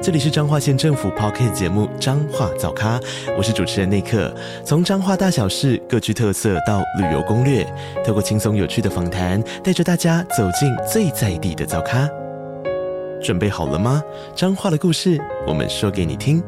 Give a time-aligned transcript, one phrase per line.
[0.00, 3.00] 这里是彰化县政府 Podcast 节目《彰化早咖》，
[3.36, 4.32] 我是主持人内克。
[4.64, 7.66] 从彰化大小事各具特色到旅游攻略，
[8.06, 12.08] 透过轻松有趣的访谈，带着大家走进最在地的早咖。
[13.20, 14.00] 准备好了吗？
[14.36, 16.40] 彰化的故事，我们说给你听。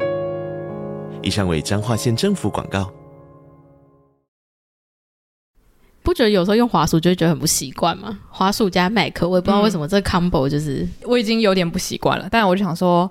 [1.20, 2.88] 以上为彰化县政府广告。
[6.04, 8.20] 不觉得有时候用滑鼠就会觉得很不习惯吗？
[8.30, 12.28] 滑鼠加麦克，我也不知道为什么这个 combo 就是、嗯、我已经有点不习惯了。
[12.30, 13.10] 但我就想说。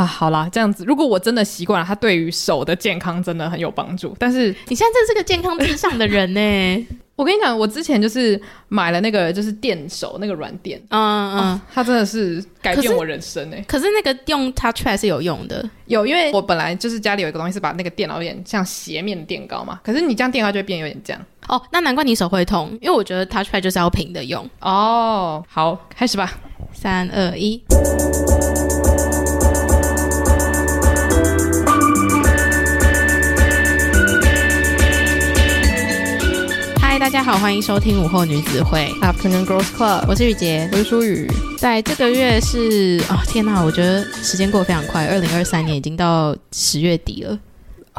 [0.00, 4.16] 啊，好啦，这样子，如果我真的习惯了，它对于手的健康真的很有帮助。
[4.18, 6.86] 但是你现在真是个健康至上的人呢。
[7.16, 13.62] 我跟你讲，我之前就是买了那个就是电手那个软垫，嗯嗯、哦，它真的是改变我人生哎。
[13.68, 19.78] 可是那个用 touchpad 是有用的，有，因为我本来就是家里有一个东西是把那个电脑有点像斜面垫高嘛。
[19.84, 21.22] 可是你这样垫高就会变有点这样。
[21.48, 24.48] 哦，那难怪你手会痛，因为我觉得 touchpad 就是要平的用。
[24.60, 26.32] 哦，好，开始吧，
[26.72, 27.62] 三二一。
[37.20, 40.06] 家好，欢迎收听午后女子会 Afternoon Girls Club。
[40.08, 41.30] 我是雨洁，我是舒雨。
[41.58, 47.38] 在这个月是哦，天哪，我觉得时间过得非常快，二零二三年已经到十月底了，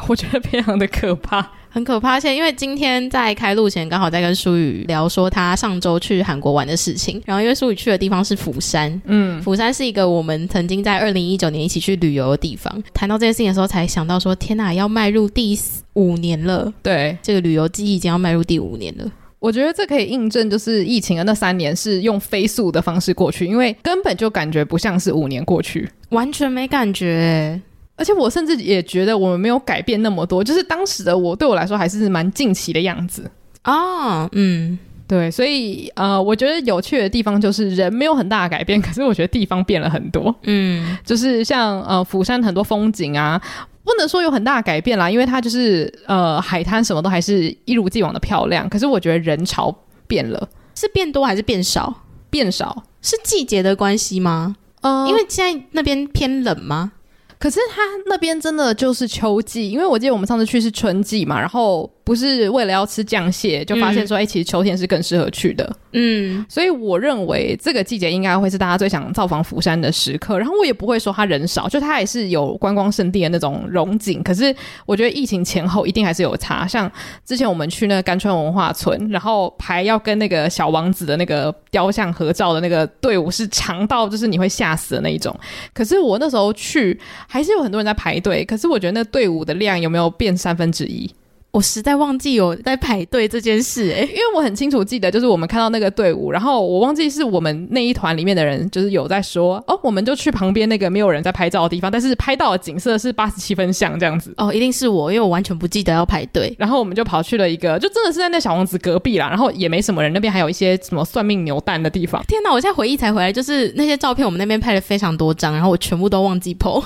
[0.08, 1.48] 我觉得非常的可怕。
[1.74, 12.84] 很可怕，而且因为今天在开录前刚好在跟舒雨聊说他上周去韩国玩的事情，然后因为舒雨去的地方是釜山，嗯，釜山是一个我们曾经在二零一九年一起去旅游的地方。
[12.94, 15.58] 谈到这件事情的时候，才想到说，天哪，要迈入第
[15.94, 19.10] 五年了，对，这个旅游记忆已经要迈入第五年了。
[19.40, 27.60] 我觉得这可以印证，就是疫情的那三年是用飞速的方式过去，因为根本就感觉不像是五年过去，完全没感觉。
[28.02, 33.30] 而且我甚至也觉得我们没有改变那么多，就是当时的我对我来说还是蛮近期的样子
[33.62, 34.28] 啊。
[34.32, 34.76] 嗯，
[35.08, 40.34] 对，所以呃，我觉得有趣的地方就是人没有很大的改变，可是我觉得地方变了很多。
[40.46, 43.40] 嗯，就是像呃釜山很多风景啊，
[43.84, 48.68] 不能说有很大的改变啦，因为它就是呃海滩什么都还是一如既往的漂亮。
[48.68, 49.72] 可是我觉得人潮
[50.08, 52.02] 变了，是变多还是变少？
[52.32, 54.56] 变少，是季节的关系吗？
[54.82, 56.94] 嗯、呃，因为现在那边偏冷吗？
[57.42, 61.92] 可是他那边真的就是秋季，因为我记得我们上次去是春季嘛，然后。
[62.04, 65.76] 不是为了要吃酱蟹，就发现说，哎、嗯欸，其实秋天是更适合去的。
[65.94, 70.40] 嗯，所以我认为这个季节应该会是大家最想造访釜山的时刻。
[70.40, 74.24] 然后我也不会说它人少，就它也是有观光胜地的那种荣景。
[74.24, 76.66] 可是我觉得疫情前后一定还是有差。
[76.66, 76.90] 像
[77.26, 85.38] 之前我们去那个甘川文化村，然后排要跟那个小王子的那个雕像合照的那个队伍是长到就是你会吓死的那一种。
[85.74, 86.98] 可是我那时候去
[87.28, 88.46] 还是有很多人在排队。
[88.46, 91.10] 可是我觉得那队伍的量有没有变三分之一？
[91.52, 104.34] 我实在忘记有在排队这件事，欸，诶，因为我很清楚记得，就是我们看到那个队伍，然后我忘记是我们那一团里面的人，就是有在说，哦，我们就去旁边那个没有人在拍照的地方，但是拍到的景色是八十七分像这样子。
[104.38, 112.24] 哦，一定是我，因为我完全不记得要排队，然后我们就跑去了一个，就真的是在那小王子隔壁啦，然后也没什么人，那边还有一些什么算命牛蛋的地方。
[112.30, 116.82] 天哪，我现在回忆才回来，就是那些照片，我们那边拍了非常多张，然后我全部都忘记 po。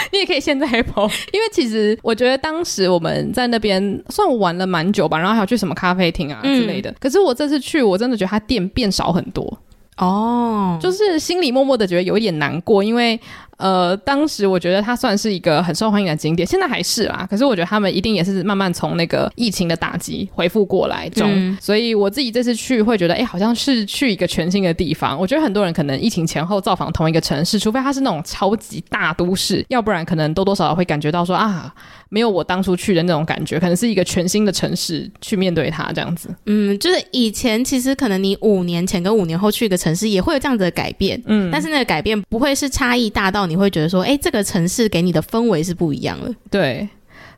[0.12, 6.90] 你也可以现在 po，因为其实我觉得当时我们在那边算玩了蛮久吧，然后还有去什么咖啡厅啊之类的。
[6.90, 9.58] 嗯、可是我这次去，我真的觉得它店变少很多
[9.96, 13.18] 哦，就是心里默默的觉得有一点难过，因为。
[13.58, 17.26] 呃，当时我觉得它算是一个很受欢迎的景点，现在还是啦。
[17.28, 25.18] 可是我觉得他们一定也是慢慢从那个疫情的打击恢复过来中，嗯、所以我自己这次去会觉得，哎、欸，好像是去一个全新的地方。
[25.18, 31.74] 我觉得很多人可能疫情前后造访同一个城市，除非它是那种超级大都市，要不然可能多多少少会感觉到说啊，
[32.10, 36.32] 没有我当初去的那种感觉，可能是一个全新的城市去面对它这样子。
[36.46, 43.47] 嗯，就是以前其实可能你五年前跟五年后去一个城市也会有这样子的改变，嗯，但是那个改变不会是差异大到。
[43.48, 46.34] 你会觉得说，哎，这个城市给你的氛围是不一样的。
[46.50, 46.88] 对，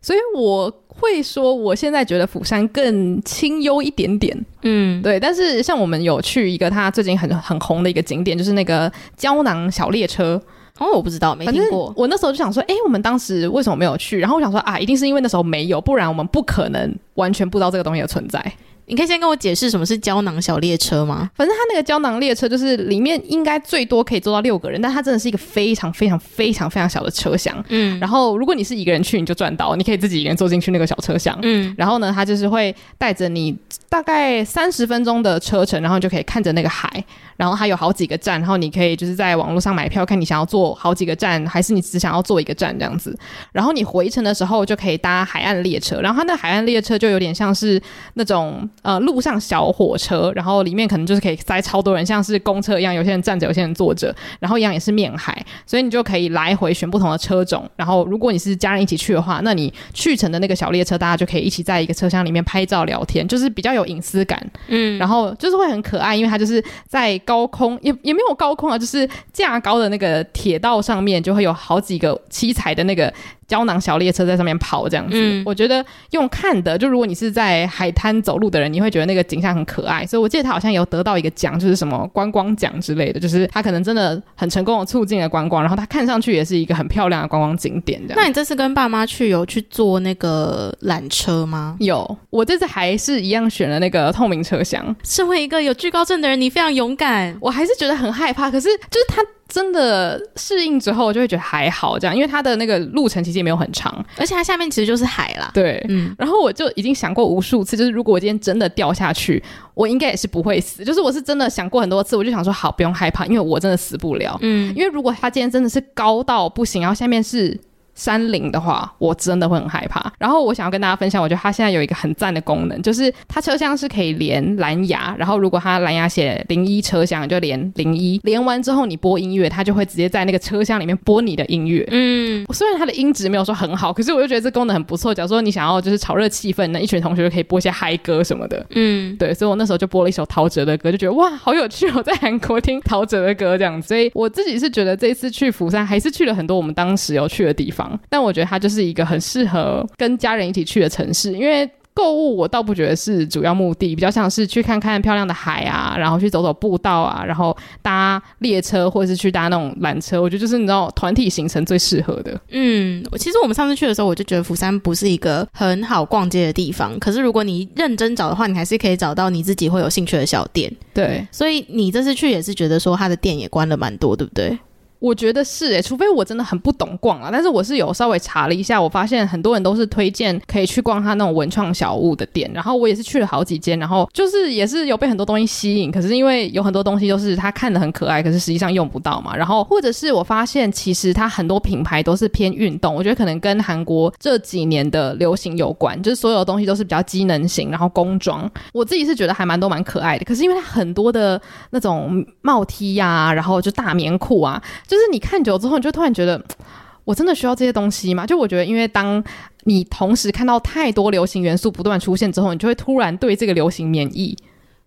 [0.03, 4.37] 所以我会说，我现在觉得釜山更清幽一点点。
[4.63, 5.19] 嗯，对。
[5.21, 10.41] 但是像我们有去一个他最近很很红的一个景点，就是那个胶囊小列车。
[10.79, 11.93] 哦，我不知道，没听过。
[11.95, 14.19] 我那时候就想说，哎，我们当时为什么没有去？
[14.19, 18.41] 然后我想说，啊，一定是因为那时候没有，不然我们不可能完全不知道这个东西的存在。
[18.91, 21.31] 你可以先跟我解释什么是胶囊小列车吗？
[21.37, 27.65] 反正它那个胶囊列车就是里面应该最多可以坐到六个人，但它真的是一个非常非常非常非常小的车厢。
[27.69, 31.39] 嗯，然后如果你是一个人去，你就赚到，你可以自己一个人坐进去那个小车厢。
[31.43, 33.57] 嗯，然后呢，它就是会带着你
[33.89, 36.91] 大概三十分钟的车程，然后你就可以看着那个海。
[37.37, 43.19] 然后它有好几个站，然后你可以就是在网络上买票，看你想要坐好几个站，还是你只想要坐一个站这样子。
[43.51, 47.81] 然后你回程的时候就可以搭海岸列车，然后它那海岸列车就有点像是
[48.13, 57.69] 那种呃路上小火车，然后里面可能就是可以塞超多人，像是公车一样，有些人站着，有些人坐着，然后一样也是面海，所以你就可以来回选不同的车种。
[57.77, 64.45] 然后如果你是家人一起去的话，那你去程的那个小列车，大家就可以一起在一个车厢里面拍照聊天，就是比较有隐私感。
[64.69, 67.19] 嗯，然后就是会很可爱，因为它就是在。
[67.27, 73.13] 高空也也没有高空啊，就是架高的那个铁道上面就会有好几个七彩的那个
[73.47, 75.13] 胶囊小列车在上面跑，这样子。
[75.15, 80.07] 嗯，我觉得用看的，就如果你是在海滩走路的人，你会觉得那个景象很可爱。
[80.07, 88.01] 所以我记得他好像有得到一个奖，就是什么观光奖之类的，就是他可能真的很成功的促进了观光，然后他看上去也是一个很漂亮的观光景点。
[88.07, 88.17] 这样。
[88.17, 91.77] 那你这次跟爸妈去有去坐那个缆车吗？
[91.81, 94.95] 有，我这次还是一样选了那个透明车厢。
[95.03, 97.37] 身为一个有惧高症的人，你非常勇敢。
[97.41, 105.51] 我还是觉得很害怕，可是就是他真的适应之后，就会觉得还好这样，因为它的那个路程其实也没有很长，而且它下面其实就是海啦。
[105.53, 106.15] 对，嗯。
[106.17, 109.43] 然后我就已经想过无数次，就是如果我今天真的掉下去，
[109.75, 110.85] 我应该也是不会死。
[110.85, 114.39] 就是我是真的想过很多次，我就想说好，不用害怕，因为我真的死不了。
[114.41, 117.59] 嗯，因为如果它今天真的是高到不行，然后下面是。
[117.95, 120.13] 山林的话，我真的会很害怕。
[120.19, 125.15] 然后我想要跟大家分享，我觉得它现在有一个很赞的功能，就是它车厢是可以连蓝牙。
[125.19, 128.21] 然后如果它蓝牙写零一车厢，就连零一。
[128.25, 131.87] 连完之后你播音乐，它就会直接在那个车厢里面播你的音乐。
[131.91, 135.15] 嗯，虽然它的音质没有说很好，可是我就觉得这功能很不错。
[135.15, 138.65] 假如说你想要就是炒热气氛，那一群同学就可以播一些嗨歌什么的。
[138.71, 143.89] 嗯，对，所以我那时候就播了一首陶喆的歌，就觉得哇，好有趣哦，我在韩国听陶喆的歌这样子。
[143.89, 147.80] 所以我自己是觉得这一次去釜山还是去了很多我们当时有去的地方。
[148.09, 162.41] 但我觉得它就是一个很适合跟家人一起去的城市，因为购物我倒不觉得是主要目的，比较像是去看看漂亮的海啊，然后去走走步道啊，然后搭列车或者是去搭那种缆车，我觉得就是你知道团体行程最适合的。
[162.51, 170.73] 嗯，其实我们上次去的时候，我就觉得釜山不是一个很好逛街的地方，可是如果你认真找的话，你还是可以找到你自己会有兴趣的小店。
[170.95, 174.57] 对，所以你这次去也是觉得说它的店也关了蛮多，对不对？
[175.01, 204.63] 我觉得是诶、除非我真的很不懂逛啊，但是我是有稍微查了一下，我发现很多人都是推荐可以去逛他那种文创小物的店，然后我也是去了好几间，然后就是也是有被很多东西吸引，可是因为有很多东西都是他看得很可爱，可是实际上用不到嘛，然后或者是我发现其实他很多品牌都是偏运动，我觉得可能跟韩国这几年的流行有关，就是所有东西都是比较机能型，然后工装，我自己是觉得还蛮多蛮可爱的，可是因为它很多的那种帽 T 呀、然后就大棉裤啊。
[204.91, 206.43] 就是你看久之后，你就突然觉得，
[207.05, 208.27] 我真的需要这些东西吗？
[208.27, 209.23] 就我觉得，因为当
[209.65, 214.37] 你同时看到太多流行元素不断出现之后，你就会突然对这个流行免疫。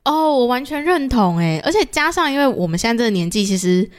[0.03, 3.89] 哦，我完全认同诶，而且加上，因为我们现在这个年纪，其实。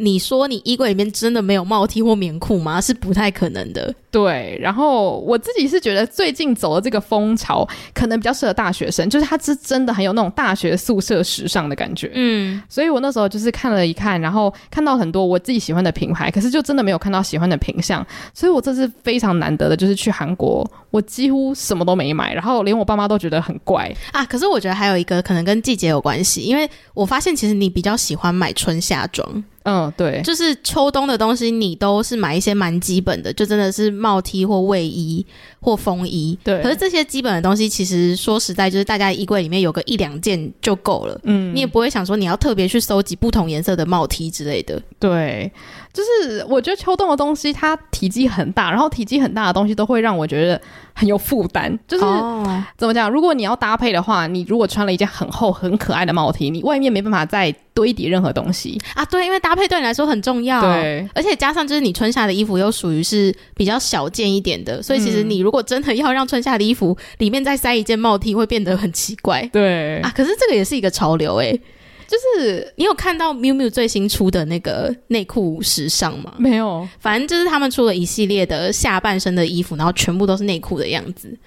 [0.00, 2.80] 你说你衣柜里面真的没有帽 T 或棉裤吗？
[2.80, 3.92] 是不太可能的。
[4.10, 12.10] 对，然后我自己是觉得最近走的这个风潮，可能比较适合大学生，就是它是真的很有那种大学宿舍时尚的感觉。
[12.14, 24.24] 嗯，所以我那时候就是看了一看，然后看到很多我自己喜欢的品牌，可是就真的没有看到喜欢的品相，所以我这是非常难得的，就是去韩国，我几乎什么都没买，然后连我爸妈都觉得很怪啊。
[24.24, 29.44] 可是我觉得还有一个可能跟季节有关系，因为我发现其实你比较喜欢买春夏装。
[29.64, 35.24] 嗯，对，就是秋冬的东西，你都是买一些蛮基本的，就真的是帽 T 或卫衣
[35.60, 36.38] 或风衣。
[36.42, 41.20] 对，可是这些基本的东西，其实说实在，就是大家衣柜里面有个一两件就够了。
[41.24, 44.82] 嗯，你也不会想说你要特别去收集不同颜色的帽 T 之类的。
[44.98, 45.52] 对，
[45.92, 50.60] 就是我觉得秋冬的东西它体积很大，然后体积很大的东西都会让我觉得
[50.94, 51.76] 很有负担。
[51.88, 53.10] 就是、哦、怎么讲？
[53.10, 59.04] 如果你要搭配的话，你如果穿了一件很厚很可爱的帽 T，你外面没办法再堆叠任何东西啊。
[59.06, 60.60] 对，因为搭配对你来说很重要。
[60.60, 69.48] 对，而且加上就是你春夏的衣服又属于是比较小件一点的，所以其实你如果真的要让春夏的衣服里面再塞一件帽 T，会变得很奇怪。
[69.52, 71.60] 对啊，可是这个也是一个潮流诶。
[72.08, 76.32] 就是你有看到 Miu Miu 最新出的那个内裤时尚吗？
[76.38, 81.38] 没有，反正就是他们出了一系列的下半身的衣服，然后全部都是内裤的样子，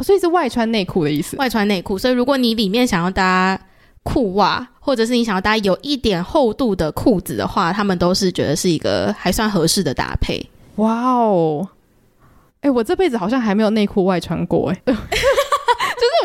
[0.00, 1.36] 所以是外穿内裤的意思。
[1.36, 3.60] 外穿内裤，所以如果你里面想要搭
[4.02, 10.40] 裤袜，或者是你想要搭有一点厚度的裤子的话，他们都是觉得是一个还算合适的搭配。
[10.76, 11.68] 哇哦！
[12.60, 14.82] 哎，我这辈子好像还没有内裤外穿过哎。
[14.86, 15.00] 就 是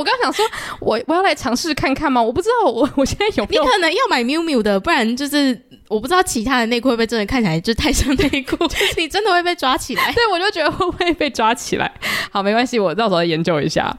[0.01, 0.43] 我刚想说，
[0.79, 2.19] 我我要来尝试看看吗？
[2.19, 5.55] 我不知道我我现在有没有，你可能要买 Miu Miu 的，不然就是
[5.89, 8.57] 我不知道其他的内裤会不会真的看起来就太像内裤，
[8.97, 10.11] 你真的会被抓起来。
[10.17, 11.91] 对，我就觉得会不会被抓起来？
[12.31, 13.95] 好，没关系，我到时候研究一下。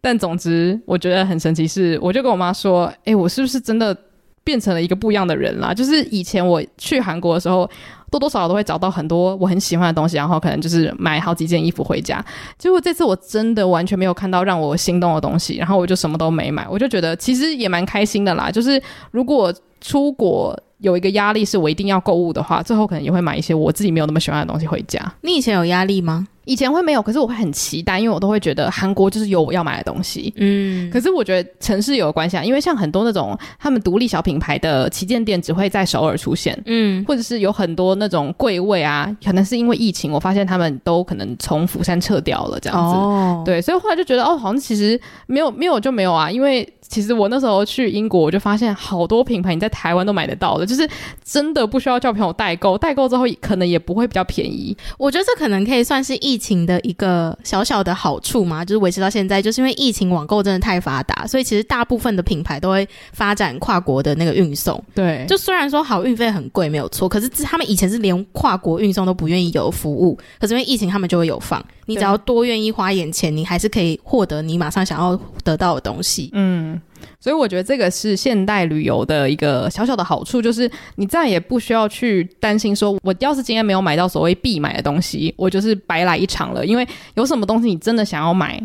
[0.00, 3.94] 但总之，我觉得很神奇是，我就跟我妈说，哎、欸，我是不是真的
[4.42, 5.74] 变成了一个不一样的人啦？
[5.74, 7.70] 就是以前我去韩国的时候。
[8.14, 12.24] 多多少少都会找到很多我很喜欢的东西，然后可能就是买好几件衣服回家。
[12.56, 16.64] 结果这次我真的完全没有看到让我心动的东西，然后我就什么都没买。
[16.70, 18.52] 我就觉得其实也蛮开心的啦。
[18.52, 18.80] 就是
[19.10, 25.00] 如果出国有一个压力是我一定要购物的话，最后可能也会买一些我自己没有那么喜欢的东西回家。
[25.22, 26.28] 你以前有压力吗？
[26.44, 30.32] 以前会没有，可是我会很期待，因为我都会觉得韩国就是有我要买的东西。
[30.36, 42.94] 嗯，可是我觉得城市有关系啊，因为像很多那种他们独立小品牌的旗舰店只会在首尔出现，嗯，或者是有很多那种柜位啊，可能是因为疫情，我发现他们都可能从釜山撤掉了这样子。
[42.94, 50.88] 哦，对，所以后来就觉得哦，好像其实没有没有就没有啊，因为其实我那时候去英国，我就发现好多品牌你在台湾都买得到的，就是
[51.24, 54.76] 真的不需要叫朋友代购，代购之后可能也不会比较便宜。
[54.98, 64.82] 我觉得这可能可以算是疫情的一个小小的好处嘛，就是维持到现在，就是因为疫情网购真的太发达，所以其实大部分的品牌都会发展跨国的那个运送。
[64.94, 76.30] 对，就虽然说好运费很贵没有错，可是他们以前是连跨国运送都不愿意有服务，可是因为疫情他们就会有放，你只要多愿意花一点钱，你还是可以获得你马上想要得到的东西。
[76.32, 76.80] 嗯。
[77.20, 86.64] 所以我觉得这个是现代旅游的一个小小的好处，就是你再也不需要去担心说，我要是今天没有买到所谓必买的东西，我就是白来一场了。
[86.64, 88.60] 因为有什么东西你真的想要买，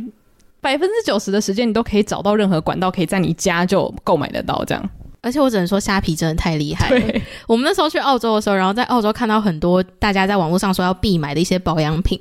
[0.62, 4.90] 百分之九十的时间你都可以找到任何管道，可以在你家就购买得到这样。
[5.22, 7.22] 而且我只能说虾皮真的太厉害了。
[7.46, 12.18] 我们那时候去澳洲的时候，然后在澳洲看到很多大家在网络上说要必买的一些保养品。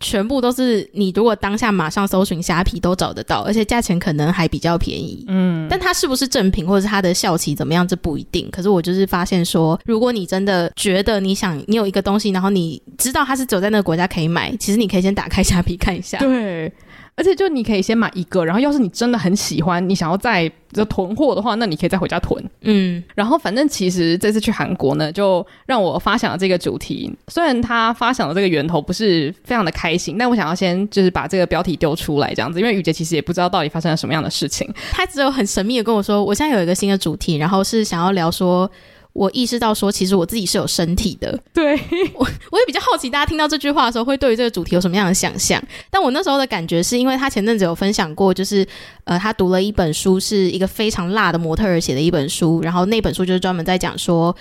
[0.00, 5.24] 全部都是你如果当下马上搜寻虾皮都找得到，而且价钱可能还比较便宜。
[5.28, 8.50] 嗯，但它是不是正品或者是它的效期怎么样，这不一定。
[8.50, 16.18] 可是我就是发现说，如果你真的觉得你想你有一个东西，然后你知道它是只有在那个国家可以买，其实你可以先打开虾皮看一下。
[16.18, 16.72] 对。
[17.16, 22.42] 而且就你可以先买一个，然后要是你真的很喜欢，你想要再就囤货的话，那你可以再回家囤。
[22.62, 27.12] 嗯，然后反正其实这次去韩国呢，就让我发想了这个主题。
[27.28, 34.68] 虽然他发想的这个源头不是非常的开心，但我想要先就是把这个标题丢出来这样子，因为雨杰其实也不知道到底发生了什么样的事情。
[34.90, 38.70] 他只有很神秘的跟我说，我现在有一个新的主题，然后是想要聊说。
[39.14, 41.38] 我意识到说，其实我自己是有身体的。
[41.52, 41.74] 对，
[42.14, 45.62] 我，我也比较好奇，大家听到这句话的时候，会对于这个主题有什么样的想象？
[45.88, 48.66] 但我那时候的感觉是因为他前阵子有分享过，就是
[49.04, 54.34] 呃，他读了一本书，是一个非常辣的模特儿写的一本书，然后那本书就是专门在讲说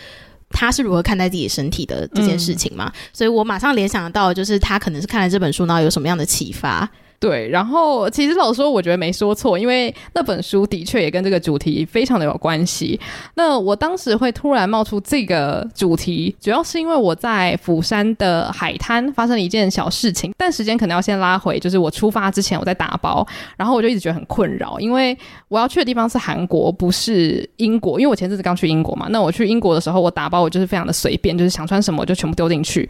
[0.49, 2.91] 他是如何看待自己身体的这件事情嘛。
[2.93, 6.89] 嗯、所以我马上联想到，就是他可能是看了这本书，然后有什么样的启发。
[7.23, 12.99] 对，然后其实老实说，我觉得没说错，因为那本书的确也跟这个主题非常的有关系。
[13.35, 23.25] 那我当时会突然冒出这个主题，主要是因为我在釜山的海滩发生了一件小事情，但时间可能要先拉回，就是我出发之前我在打包，
[23.55, 29.07] 然后我就一直觉得很困扰，因为我要去的地方是韩国，不是英国，因为我前阵子刚去英国嘛。
[29.09, 32.89] 那我去英国的时候，我打包我就是非常的随便，就是想穿什么我就全部丢进去。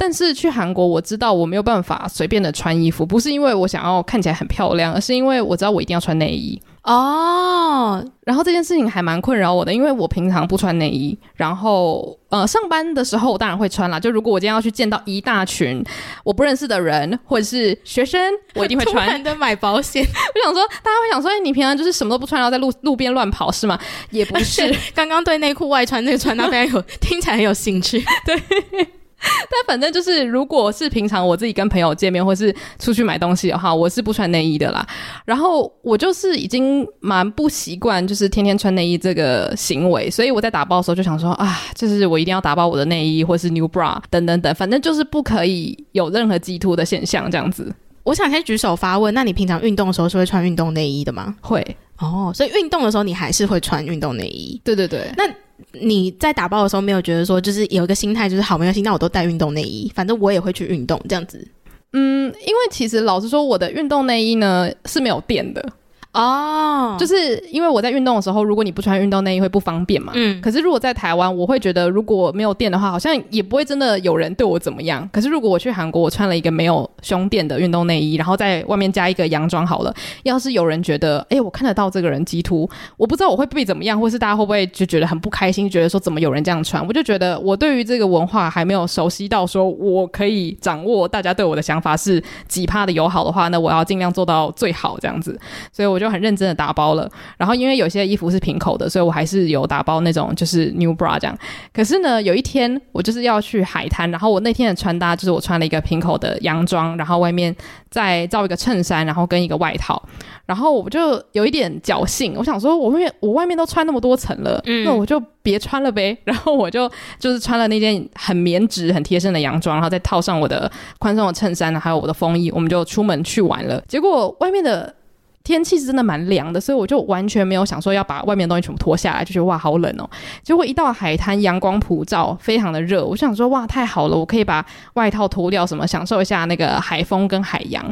[0.00, 8.02] 但是去韩国，我知道我没有办法随便的穿衣服，不是因为我想要看起来很漂亮，而是因为我知道我一定要穿内衣哦。
[8.24, 14.00] 然后这件事情还蛮困扰我的，因为我平常不穿内衣，然后呃上班的时候我当然会穿啦。
[14.00, 15.84] 就如果我今天要去见到一大群
[16.24, 18.18] 我不认识的人或者是学生，
[18.54, 19.04] 我一定会穿。
[19.04, 23.78] 突然的买保险， 我想说大家会想说，哎，你平常就是什么都不穿，然后在路路边乱跑是吗？
[24.10, 28.88] 也不是， 刚刚对内裤外穿那个穿搭非常有，听起来很有兴趣， 对。
[29.50, 34.86] 但反正就是，如果是平常我自己跟朋友见面，或是出去买东西的话，我是不穿内衣的啦。
[35.24, 40.10] 然后我就是已经蛮不习惯，就是天天穿内衣这个行为。
[40.10, 47.72] 所以我在打包的时候就想说啊，就是我一定要打包我的内衣，或是 new bra 等等等，反正就是不可以有任何激凸的现象这样子。
[48.02, 51.36] 我想先举手发问，那你平常运动的时候是会穿运动内衣的吗？
[51.42, 51.64] 会
[51.98, 54.58] 哦，所以运动的时候你还是会穿运动内衣？
[54.64, 55.24] 对对对，那。
[55.72, 61.46] 你在打包的时候没有觉得说，就是有一个心态，就是好没关系，那我都带运动内衣，反正我也会去运动这样子。
[61.92, 65.64] 嗯，因为其实老实说，我的运动内衣呢是没有垫的
[66.12, 70.12] 哦，就是因为我在运动的时候，如果你不穿运动内衣会不方便嘛。
[70.16, 70.40] 嗯。
[70.40, 75.08] 可是如果在台湾，我会觉得如果没有垫的话，好像也不会真的有人对我怎么样。
[75.12, 86.84] 可是如果我去韩国，我穿了一个没有胸垫的运动内衣，然后在外面加一个洋装好了，要是有人觉得，哎，我看得到这个人激凸，我不知道我会被怎么样，或是大家会不会就觉得很不开心，觉得说怎么有人这样穿？
[86.84, 95.38] 我就觉得我对于这个文化还没有熟悉到说我可以掌握大家对我的想法是几趴的友好的话，那我要尽量做到最好这样子。
[95.72, 101.38] 所以我就很认真的打包了，然后因为有些衣服是平口的，所以我还是有打包那种就是 new bra 这样。
[101.72, 107.54] 可是呢，有一天我就是要去海滩，然后我那天的穿搭就是我穿了一个平口的洋装，然后外面
[107.90, 110.02] 再罩一个衬衫，然后跟一个外套，
[110.46, 116.16] 然后我就有一点侥幸，我想说我外面我外面都穿那么多层了，嗯，那我就别穿了呗。
[116.24, 123.82] 然后我就就是穿了那件很棉质、很贴身的洋装，然后再套上我的宽松的衬衫，还有我的风衣，我们就出门去玩了。
[123.86, 124.94] 结果外面的。
[125.42, 130.08] 天气是真的蛮凉的，所以我就完全没有想说要把外面的东西全部脱下来，就觉得哇好冷哦。
[130.42, 137.84] 结果一到海滩，阳光普照，非常的热，我想说哇太好了，我可以把外套脱掉，什么享受一下那个海风跟海洋。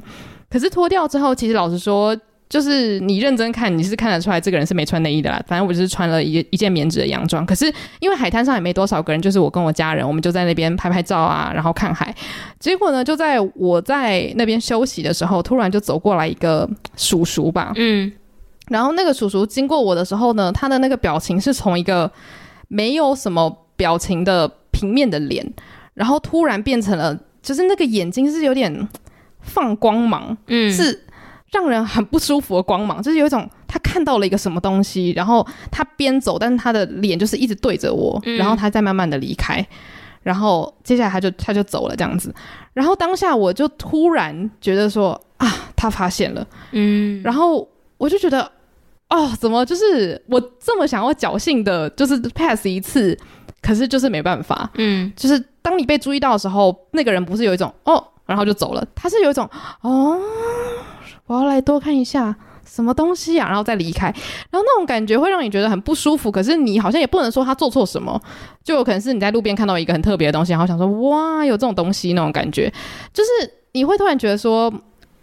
[0.50, 2.17] 可是脱掉之后，其实老实说。
[2.49, 5.38] 就是你认真看，你是看得出来这个人是没穿内衣的啦。
[5.47, 7.45] 反正我就是穿了一一件棉质的洋装。
[7.45, 12.14] 可是因为海滩上也没多少个人，就是我跟我家人，我们就在那边拍拍照啊，然后看海。
[12.59, 17.73] 结果呢，就在我在那边休息的时候，突然就走过来一个叔叔吧。
[17.76, 18.11] 嗯。
[18.69, 22.11] 然后那个叔叔经过我的时候呢，他的那个表情是从一个
[22.69, 25.47] 没有什么表情的平面的脸，
[25.93, 28.88] 然后突然变成了，就是那个眼睛是有点
[29.40, 31.05] 放光芒，嗯，是。
[31.50, 39.67] 让人很不舒服的光芒，就是有一种他看到了一个什么东西，然后他边走，但是他的脸就是一直对着我，嗯、然后他再慢慢的离开，
[40.23, 42.35] 然后接下来他就他就走了这样子，
[42.75, 48.50] 然后当下我就突然觉得说啊，他发现了，嗯，然后我就觉得
[49.09, 49.64] 哦，怎么？
[49.64, 53.19] 就是我这么想要侥幸的，就是 pass 一次，
[53.62, 59.49] 可是就是没办法，嗯，就是当你被注意到的时候，那个人不是有一种哦，然后就走了，他是有一种
[59.81, 60.21] 哦。
[61.69, 62.35] 多看一下
[62.65, 64.07] 什么东西呀，然后再离开，
[64.51, 66.33] 然后那种感觉会让你觉得很不舒服。
[66.33, 68.21] 可是你好像也不能说他做错什么，
[68.65, 72.73] 就有可能是你在路边看到一个很特别的东西，然后想说哇，有这种东西那种感觉，
[73.13, 73.29] 就是
[73.73, 74.73] 你会突然觉得说。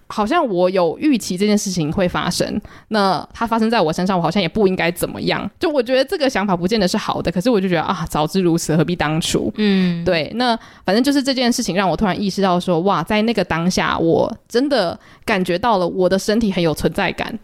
[0.07, 5.49] 好像我有预期这件事情会发生，那它发生在我身上，我好像也不应该怎么样。
[5.59, 9.51] 就我觉得这个想法不见得是好的，可是我就觉得啊，早知如此，何必当初？
[9.57, 10.31] 嗯，对。
[10.35, 17.37] 那反正就是这件事情让我突然意识到说，哇，在那个当下，我真的感觉到了我的身体很有存在感。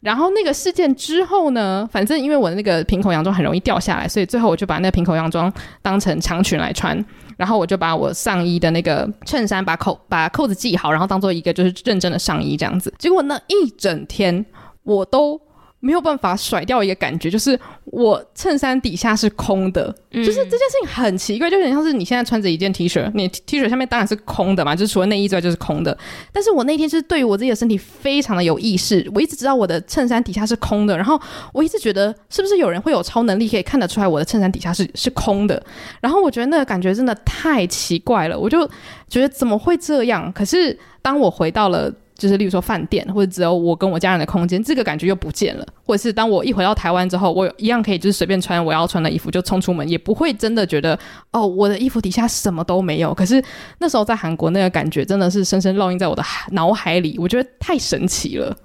[0.00, 7.04] 然后那个事件之后呢，反正因为我的那个平口洋装很容易掉下来，所以最后我就把那个平口洋装当成长裙来穿。
[7.36, 12.90] 然后我就把我上衣的那个衬衫把扣把扣子系好，然后当做一个就是认真的上衣这样子。
[12.98, 14.42] 结果那一整天
[14.84, 15.38] 我都
[15.80, 25.96] 没有办法甩掉一个感觉，就是我衬衫底下是空的，嗯、就是这件事情很奇怪，就有点像是你现在穿着一件 T 恤，你 T 恤下面当然是空的嘛，就是除了内衣之外就是空的。
[26.32, 31.20] 但是我那天是对于我自己的身体非常的有意识，我一直知道我的衬衫底下是空的，然后
[31.52, 35.62] 我一直觉得是不是有人会有超能力可以看得出来我的衬衫底下是是空的，
[36.00, 38.66] 然后我觉得那个感觉真的太奇怪了，我就
[39.08, 40.32] 觉得怎么会这样？
[40.32, 41.92] 可是当我回到了。
[42.16, 45.66] 就是，例如说饭店，或者只有我跟我家人的空间，这个感觉又不见了。
[45.84, 50.98] 或者是当我一回到台湾之后，我一样可以就是随便穿我要穿的衣服就冲出门，也不会真的觉得
[51.30, 53.12] 哦，我的衣服底下什么都没有。
[53.12, 53.42] 可是
[53.78, 58.56] 那时候在韩国那个感觉真的是深深烙印在我的脑海里，我觉得太神奇了。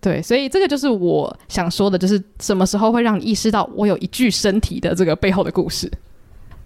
[0.00, 5.88] 对，所以这个就是我想说的，就是什么时候会让你意识到我有一具身体的这个背后的故事。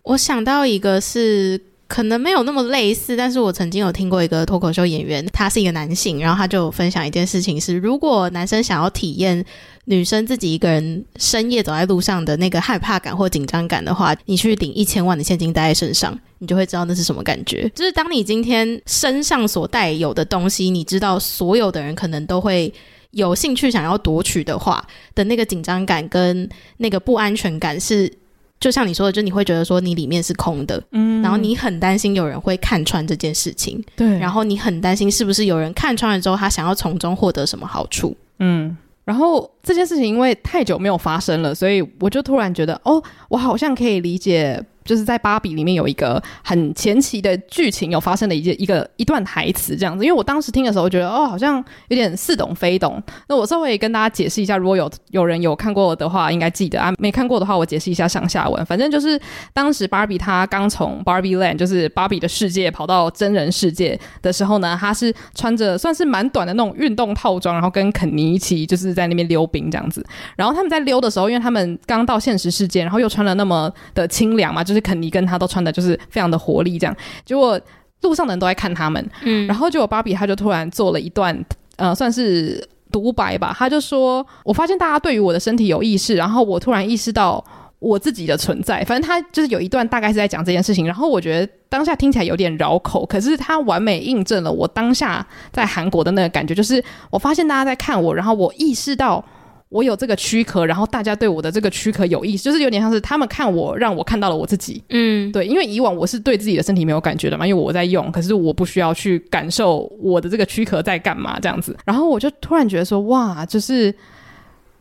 [0.02, 1.60] 我想到一个是。
[1.88, 9.44] 可能没有那么类似，但是我曾经有听过一个脱口秀演员，他是一个男性，然后他就分享一件事情是：如果男生想要体验
[9.84, 17.70] 女生自己一个人深夜走在路上的那个害怕感或紧张感的话，你去领一千万的现金带在身上，你就会知道那是什么感觉。
[17.74, 22.74] 就是当你今天身上所带有的东西，你知道所有的人可能都会
[23.12, 28.12] 有兴趣想要夺取的话的那个紧张感跟那个不安全感是。
[28.58, 50.04] 就像你说的，就你会觉得说你里面是空的，嗯，然后你很担心有人会看穿这件事情，对，然后你很担心是不是有人看穿了之后，他想要从中获得什么好处，嗯，然后这件事情因为太久没有发生了，所以我就突然觉得，哦，我好像可以理解就是在芭比里面有一个很前期的剧情有发生的一件一个一段台词这样子。
[50.04, 53.02] 因为我当时听的时候觉得哦，好像有点似懂非懂。
[53.28, 58.64] 那我稍微跟大家解释一下，如果有有人有看过的话，应该记得啊；没看过的话，我解释一下上下文。
[58.64, 59.20] 反正就是
[59.52, 70.04] 当时芭比她刚从 Barbie Land，就是芭比的世界跑到真人世界的时候呢，她是穿着算是蛮短的那种运动套装，然后跟肯尼一起就是在那边溜冰这样子。
[70.36, 76.96] 然后他们在溜的时候，因为他们刚到现实世界，然后又穿了那么的清凉嘛，就是肯尼跟他都穿的就是非常的活力，这样。
[77.24, 77.60] 结果
[78.02, 81.44] 路上的人都在看他们，嗯，然后结果芭比他就突然做了一段，
[81.76, 82.62] 呃，算是
[82.92, 87.42] 独白吧，他就说：“我发现大家对于我的身体有意识，然后我突然意识到
[87.78, 99.24] 我自己的存在。”反正他就是有一段大概是在讲这件事情，然后我觉得当下听起来有点绕口，可是他完美印证了我当下在韩国的那个感觉，就是我发现大家在看我，然后我意识到。
[99.68, 104.82] 我有这个躯壳，然后大家对我的这个躯壳有意思，就是有点像是他们看我，让我看到了我自己。
[104.90, 111.76] 嗯，对，因为以往我是对自己的身体没有感觉的嘛，因为我在用，可是我不需要去感受我的这个躯壳在干嘛这样子。
[111.84, 113.94] 然后我就突然觉得说，哇，就是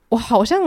[0.10, 0.62] 我好像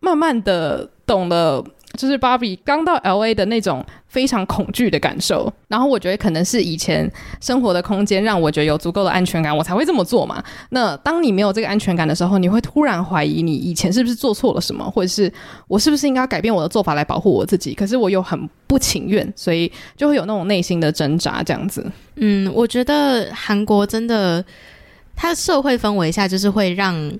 [0.00, 1.64] 慢慢的懂了。
[1.98, 10.42] 就是芭比刚到 LA 的那种非常恐惧的感受，然后我觉得可能是以前生活的空间让我觉得有足够的安全感，我才会这么做嘛。
[10.70, 15.30] 那当你没有这个安全感的时候，你会突然怀疑你以前是不是做错了什么，或者是
[15.66, 17.74] 我是不是应该改变我的做法来保护我自己？
[17.74, 21.84] 可是我又很不情愿，所以就会有那种内心的挣扎这样子。
[22.16, 24.44] 嗯，我觉得韩国真的，
[25.16, 27.12] 它社会氛围下就是会让。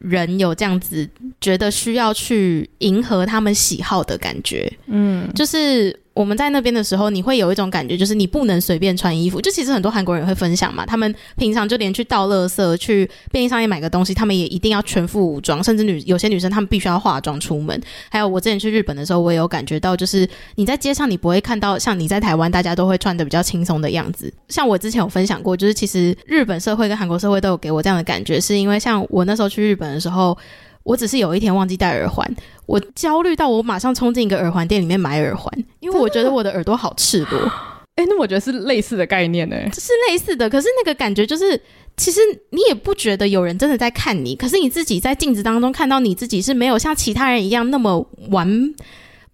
[0.00, 1.08] 人有这样子
[1.40, 5.96] 觉得需要去迎合他们喜好的感觉，嗯，就是。
[6.12, 9.40] 我们在那边的时候，你会有一种感觉，就是你不能随便穿衣服。
[9.40, 17.80] 就其实很多韩国人会分享嘛，他们平常就连去倒垃圾、去便利商店买个东西，他们也一定要全副武装，甚至女有些女生她们必须要化妆出门。
[18.10, 24.30] 还有我之前去日本的时候，我也有感觉到，就是你在街上你不会看到像你在台湾大家都会穿得比较轻松的样子。
[24.48, 30.36] 像我之前有分享过，就是其实日本社会跟韩国社会都有给我这样的感觉，是因为像我那时候去日本的时候。
[30.82, 32.28] 我只是有一天忘记戴耳环，
[32.66, 37.38] 我焦虑到我马上冲进一个耳环店里面买耳环，因为我觉得我的耳朵好赤裸。
[37.96, 40.48] 哎、欸，那我觉得是类似的概念呢、欸，是类似的。
[40.48, 41.60] 可是那个感觉就是，
[41.96, 48.74] 其实你也不觉得有人真的在看你，可是你自己在镜子当中看到你自己是没有像其他人一样那么完。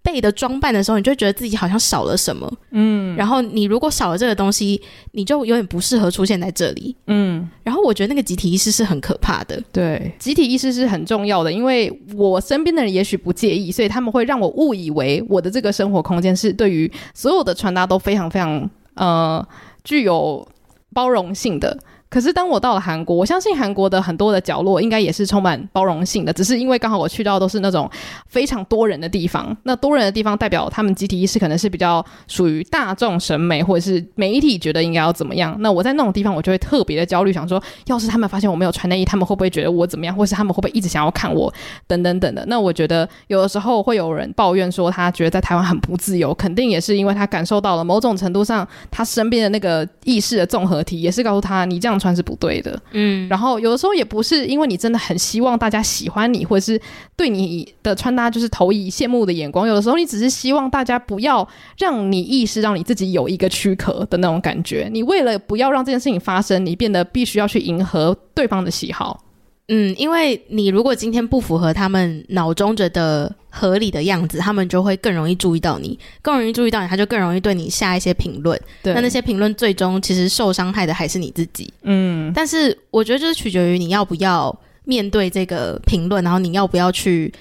[0.07, 19.45] 背的装扮的时候，你就觉得自己好像少了什么，嗯，然后你如果少了这个东西，你就有点不适合出现在这里，嗯，然后我觉得那个集体意识是很可怕的，对，集体意识是很重要的，因为我身边的人也许不介意，所以他们会让我误以为我的这个生活空间是对于所有的穿搭都非常非常呃
[19.83, 20.47] 具有
[20.93, 21.77] 包容性的。
[22.09, 27.89] 可是当我到了韩国，我相信韩国的很多的角落应该也是充满包容性的，只是因为刚好我去到都是那种
[28.27, 29.55] 非常多人的地方。
[29.63, 35.55] 那多人的地方代表他们集体意识可能是比较属于大众审美，或者是媒体觉得应该要怎么样。
[35.59, 41.53] 那我在那种地方，我就会特别的焦虑，想说，要是他们发现我没有穿内衣，他们会不会觉得我怎么样，或是他们会不会一直想要看我，
[41.87, 42.45] 等等等的。
[42.47, 56.79] 那我觉得有的时候会有人抱怨说，他觉得在台湾很不自由，肯定也是因为他感受到了某种程度上，他身边的那个意识的综合体也是告诉他，你这样穿是不对的，嗯，然后有的时候也不是因为你真的很希望大家喜欢你，或者是
[57.15, 64.89] 对你的穿搭就是投以羡慕的眼光，有的时候你只是希望大家不要让你意识，让你自己有一个躯壳的那种感觉。
[64.91, 69.23] 你为了不要让这件事情发生，你变得必须要去迎合对方的喜好。
[69.69, 78.57] 嗯，因为你如果今天不符合他们脑中觉得合理的样子，他们就会更容易注意到你，更容易注意到你，他就更容易对你下一些评论。
[78.81, 81.71] 对，那那些评论最终其实受伤害的还是你自己。
[81.83, 87.33] 嗯，但是我觉得就是取决于你要不要面对这个评论，然后你要不要去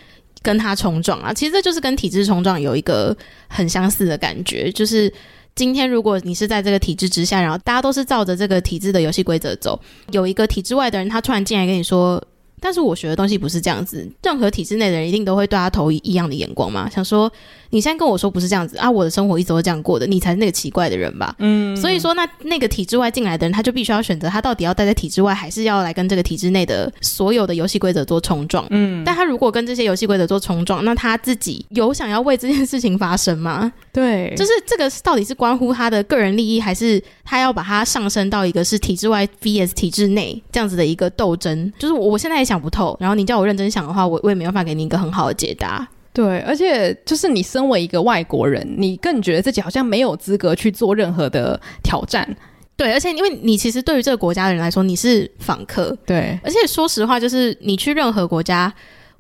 [0.42, 1.32] 跟他冲撞啊。
[1.32, 5.12] 其实这就是跟体制冲撞有一个很相似的感觉，就是。
[5.56, 9.80] 今天，如果你是在这个体制之下，然后大家都是照着这个体制的游戏规则走，
[10.12, 12.22] 有一个体制外的人，他突然进来跟你说。
[12.58, 16.88] 但是我学的东西不是这样子，任何体制内的人一定都会对他投以异样的眼光嘛。
[16.88, 17.30] 想说
[17.68, 21.36] 你现在跟我说不是这样子啊，我的生活一直都是这样过的，你才是那个奇怪的人吧？
[21.38, 28.66] 嗯，所以说那那个体制外进来的人，他就必须要选择他到底要待在体制外，还是要来跟这个体制内的所有的游戏规则做冲撞？
[28.70, 33.70] 嗯，但他如果跟这些游戏规则做冲撞，那他自己有想要为这件事情发生吗？
[33.96, 41.72] 对，就是这个到底是关乎他的个人利益，还是他要把它上升到一个是体制外 vs 体制内这样子的一个斗争？
[41.78, 45.88] 就是我我现在也想不透，然后你叫我认真想的话，我我也没办法给你一个很好的解答。
[46.12, 52.36] 对，而且就是你身为一个外国人，你更觉得自己好像没有资格去做任何的挑战。
[52.76, 55.96] 对，而且因为你其实对于这个国家的人来说，你是访客。
[56.04, 58.70] 对，而且说实话，就是你去任何国家。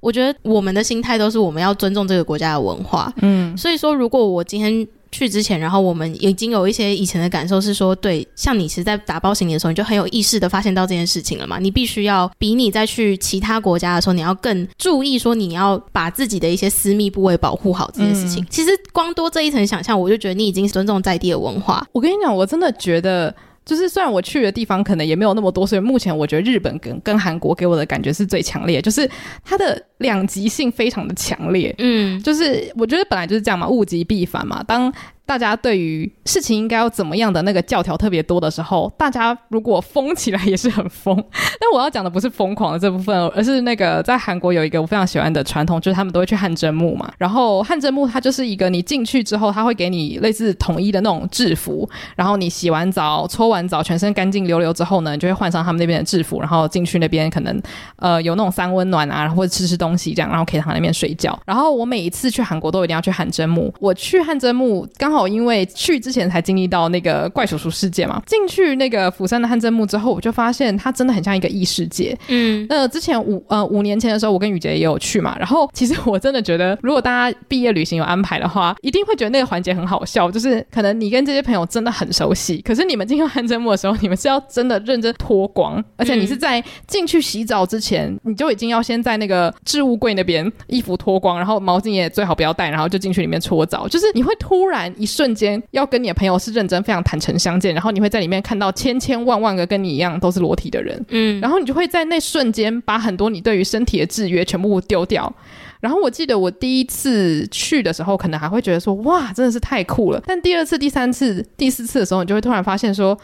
[0.06, 3.12] 我觉得我们的心态都是我们要尊重这个国家的文化。
[3.22, 4.86] 嗯，所以说如果我今天。
[5.12, 11.58] 去之前，然后我们已经有一些以前的感受是说，对，像你其实，在打包行李的时候，你就很有意识的发现到这件事情了嘛。
[11.58, 18.44] 你必须要比你在去其他国家的时候，你要更注意说，你要把自己的一些私密部位保护好这件事情。
[18.44, 21.86] 嗯、其实光多这一层想象，我就觉得你已经尊重在地的文化。
[21.92, 23.34] 我跟你讲，我真的觉得。
[23.66, 29.10] 就是虽然我去的地方可能也没有那么多，所以目前我觉得日本跟跟韩国给我的感觉是最强烈，就是
[29.44, 31.74] 它的两极性非常的强烈。
[31.78, 34.62] 嗯，就是我觉得本来就是这样嘛，物极必反嘛。
[34.62, 34.90] 当
[35.26, 41.16] 大家对于事情应该要怎么样的那个教条特别多的时候，大家如果疯起来也是很疯。
[41.60, 47.12] 但我要讲的不是疯狂的这部分，而是那个在韩国有一个我非常喜欢的传统，就是他们都会去汗蒸木嘛。
[47.18, 57.60] 然后汗蒸木它就是一个你进去之后，他会给你类似统一的那种制服，然后你洗完澡、搓完澡，全身干净溜溜之后呢，你就会换上他们那边的制服，然后进去那边可能
[57.96, 61.36] 呃有那种三温暖啊，或者吃吃东西这样，然后可以躺在那边睡觉。
[61.44, 63.72] 然后我每一次去韩国都一定要去汗蒸木。
[63.80, 72.18] 我去汗蒸木刚好因为去之前才经历到那个怪叔叔事件嘛，进去那个釜山的汗蒸幕之后，我就发现它真的很像一个异世界。
[72.26, 95.62] 嗯，那之前五呃五年前的时候，我跟雨洁也有去嘛，然后其实我真的觉得，如果大家毕业旅行有安排的话，一定会觉得那个环节很好笑，就是可能你跟这些朋友真的很熟悉，可是你们进入汗蒸幕的时候，你们是要真的认真脱光，而且你是在进去洗澡之前，你就已经要先在那个置物柜那边衣服脱光，然后毛巾也最好不要带，然后就进去里面搓澡，就是你会突然一瞬间。
[95.70, 105.32] 要跟你的朋友是认真、非常坦诚相见，然后你会在里面看到千千万万个跟你一样都是裸体的人，嗯，然后你就会在那瞬间把很多你对于身体的制约全部丢掉。
[105.78, 110.20] 然后我记得我第一次去的时候，可能还会觉得说哇，真的是太酷了。
[110.26, 113.16] 但第二次、第三次、第四次的时候，你就会突然发现说。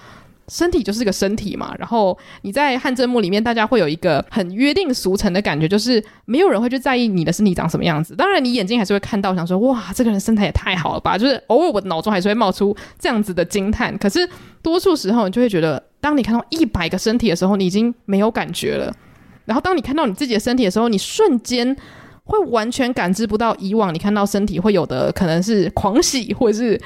[0.52, 8.14] 身体就是个身体嘛，然后你在汗蒸幕里面，大家会有一个很约定俗成的感觉，就是没有人会去在意你的身体长什么样子。
[8.14, 13.96] 当然，你眼睛还是会看到，想说哇，这个人身材也太好了吧，就是偶尔我的脑中还是会冒出这样子的惊叹。
[13.96, 14.28] 可是
[14.60, 18.94] 多数时候，你就会觉得，当你看到一百个身体的时候，你已经没有感觉了。
[19.46, 21.74] 然后当你看到你自己的身体的时候，你瞬间
[22.24, 26.78] 会完全感知不到以往你看到身体会有的，可能是狂喜或者是。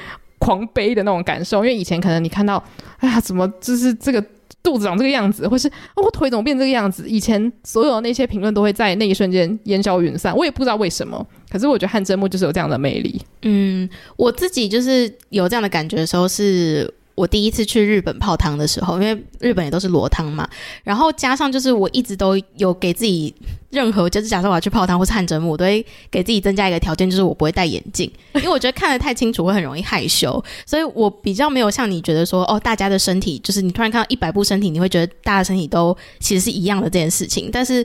[0.47, 2.63] 狂悲的那种感受，因为以前可能你看到，
[2.99, 4.23] 哎呀，怎么就是这个
[4.63, 7.05] 肚子长这个样子，或是，我腿怎么变这个样子？
[7.09, 10.33] 以前所有那些评论都会在那一瞬间烟消云散。
[10.33, 13.21] 我也不知道为什么，可是我觉得汗蒸木就是有这样的魅力。
[13.41, 16.93] 嗯，我自己就是有这样的感觉的时候是。
[17.17, 20.47] 我第一次去日本泡汤的时候，因为日本也都是裸汤嘛，
[20.83, 23.33] 然后加上就是我一直都有给自己
[23.71, 37.83] 任何就是假设我要去泡汤或是汗蒸幕，我都会给自己增加一个条件，就是我不会戴眼镜， 因为我觉得看得太清楚会很容易害羞，所以我比较没有像你觉得说哦，大家的身体就是你突然看到一百部身体，你会觉得大家的身体都其实是一样的这件事情，但是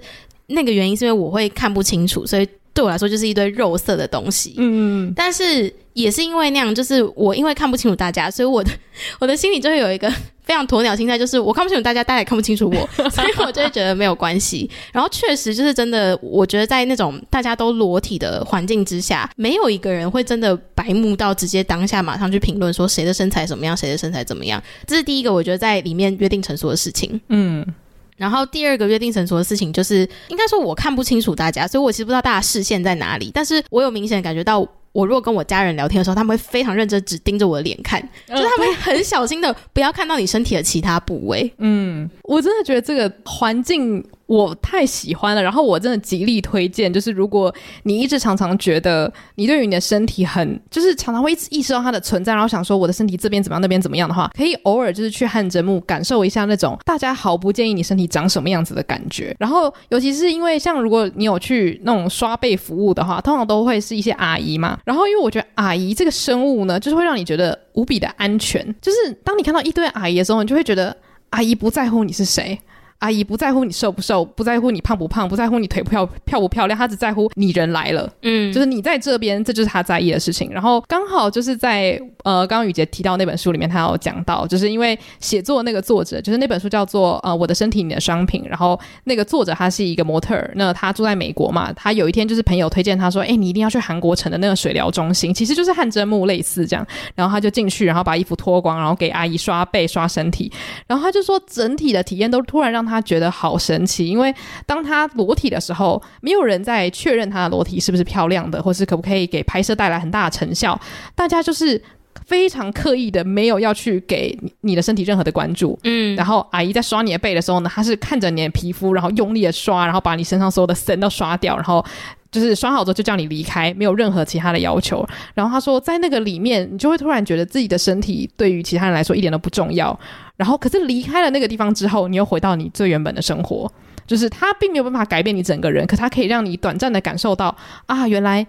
[0.48, 2.46] 那个原因是因为我会看不清楚，所以。
[2.74, 8.70] 对我来说就是一堆肉色的东西，嗯，但是也是因为那样，就是我因为看不清楚大家，所以我的
[9.20, 10.10] 我的心里就会有一个
[10.42, 14.68] 非常鸵鸟心态，就是我看不清楚大家，大家也看不清楚我， 所以我就会觉得没有关系。
[14.90, 24.62] 然后确实就是真的，我觉得在那种大家都裸体的环境之下，没有一个人会真的白目到直接当下马上去评论说谁的身材怎么样，谁的身材怎么样。
[24.86, 27.66] 这是第一个，我觉得在里面约定成熟的事情，嗯。
[28.16, 33.30] 然后第二个约定成熟的事情就是，应该说我看不清楚大家，所以我其实不知道大家视线在哪里。
[33.34, 34.60] 但是我有明显感觉到，
[34.92, 41.52] 我如果跟我家人聊天的时候，他们会非常认真，只盯着我的脸看， 就是他们会很小心的不要看到你身体的其他部位。
[41.58, 44.04] 嗯，我真的觉得这个环境。
[44.32, 46.90] 我太喜欢了，然后我真的极力推荐。
[46.90, 59.36] 就是如果你一直常常觉得你对于你的身体很，就是常常会一直意识到它的存在，然后想说我的身体这边怎么样，那边怎么样的话，可以偶尔就是去汗蒸幕感受一下那种大家毫不介意你身体长什么样子的感觉。
[59.38, 64.78] 然后尤其是因为像如果你有去那种刷背服务的话，通常都会是一些阿姨嘛。
[64.86, 68.64] 然后因为我觉得阿姨这个生物呢，就是会让你觉得无比的安全。
[68.80, 70.96] 就是当你看到一堆阿姨的时候，你就会觉得
[71.28, 72.58] 阿姨不在乎你是谁。
[73.02, 80.48] 阿姨不在乎你瘦不瘦，不在乎你胖不胖，不在乎你腿漂漂不漂亮，她只在乎你人来了，嗯，就是你在这边，这就是她在意的事情。
[80.52, 88.44] 然后刚好就是在呃，刚刚雨杰提到那本书里面，他有讲到，就是因为写作那个作者，就是那本书叫做呃，我的身体你的商品。
[88.48, 96.86] 然后那个作者他是一个模特儿，那他住在美国嘛，他有一天就是朋友推荐他说，哎，你一定要去韩国城的那个水疗中心，其实就是汗蒸木类似这样。
[97.16, 100.52] 然后他就进去，然后把衣服脱光，然后给阿姨刷背刷身体，
[100.86, 102.91] 然后他就说整体的体验都突然让他。
[102.92, 104.34] 他觉得好神奇，因为
[104.66, 110.78] 当他裸体的时候，没有人在确认他的裸体是不是漂亮的，或是可不可以给拍摄带来很大的成效。
[111.14, 111.80] 大家就是
[112.26, 121.84] 非常刻意的没有要去给你的身体任何的关注，嗯，然后阿姨在刷你的背的时候呢，她是看着你的皮肤，然后用力的刷，然后把你身上所有的森都刷掉，然后
[122.32, 125.06] 就是刷好之后就叫你离开，没有任何其他的要求。
[125.34, 129.96] 然后他说，在那个里面，你就会突然觉得自己的身体对于其他人来说一点都不重要。
[130.36, 133.70] 然后可是离开了那个地方之后，你又回到你最原本的生活，
[134.06, 137.54] 就是他并没有办法改变你整个人，可他可以让你短暂的感受到
[137.86, 138.44] 啊，原来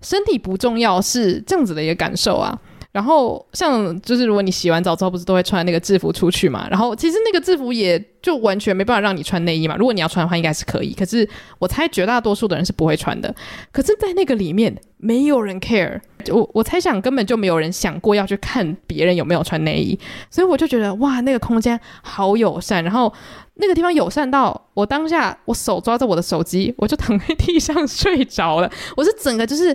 [0.00, 2.58] 身体不重要是这样子的一个感受啊。
[2.92, 6.68] 然后像就是如果你洗完澡之后不是都会穿那个制服出去嘛？
[6.68, 9.74] 然后其实那个制服也就完全没办法让你穿内衣嘛。
[9.76, 10.92] 如果你要穿的话，应该是可以。
[10.92, 11.26] 可是
[11.58, 13.34] 我猜绝大多数的人是不会穿的。
[13.72, 15.98] 可是，在那个里面，没有人 care。
[16.28, 19.98] 我我猜想根本就没有人想过要去看别人有没有穿内衣。
[20.30, 22.84] 所以我就觉得哇，那个空间好友善。
[22.84, 23.10] 然后
[23.54, 28.70] 那个地方友善到我当下，我手抓着我的手机，我就躺在地上睡着了。
[28.98, 29.74] 我是整个就是。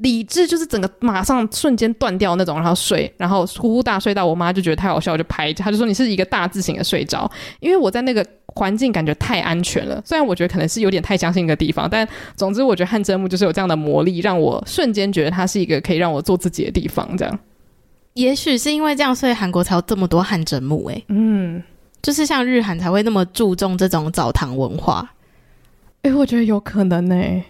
[0.00, 10.02] 理智就是整个马上瞬间断掉那种，然后睡，然后呼呼大睡到我妈就觉得太好笑，我就拍，她就说你是一个大字型的睡着，因为我在那个环境感觉太安全了。
[10.04, 17.14] 虽然我觉得可能是有点太相信一个地方，但总之我觉得汗蒸木就是有这样的魔力，让我瞬间觉得它是一个可以让我做自己的地方。
[17.18, 17.38] 这样，
[18.14, 20.86] 也许是因为这样，所以韩国才有这么多汗蒸木。
[20.86, 21.62] 哎，嗯，
[22.00, 25.12] 就是像日韩才会那么注重这种澡堂文化。
[26.02, 27.42] 哎，我觉得有可能呢。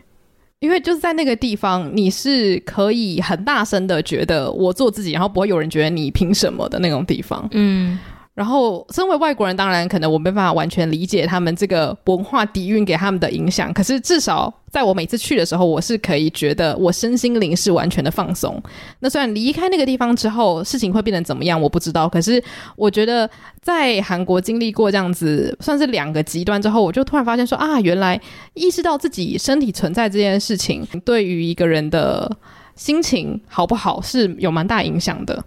[0.61, 7.49] 因为就是在那个地方，你是可以很大声的觉得我做自己，然后不会有人觉得你凭什么的那种地方。
[7.53, 7.99] 嗯。
[8.41, 13.71] 然后，身为外国人，当然可能我没办法完全理解他们这个文化底蕴给他们的影响。
[13.71, 18.59] 可是，至少在我每次去的时候，我是可以觉得我身心灵是完全的放松。
[19.01, 22.09] 那虽然离开那个地方之后，事情会变得怎么样，我不知道。
[22.09, 22.43] 可是，
[22.77, 23.29] 我觉得
[23.61, 28.19] 在韩国经历过这样子算是两个极端之后，我就突然发现说啊，原来
[28.55, 32.35] 意识到自己身体存在这件事情，对于一个人的
[32.75, 35.45] 心情好不好是有蛮大影响的。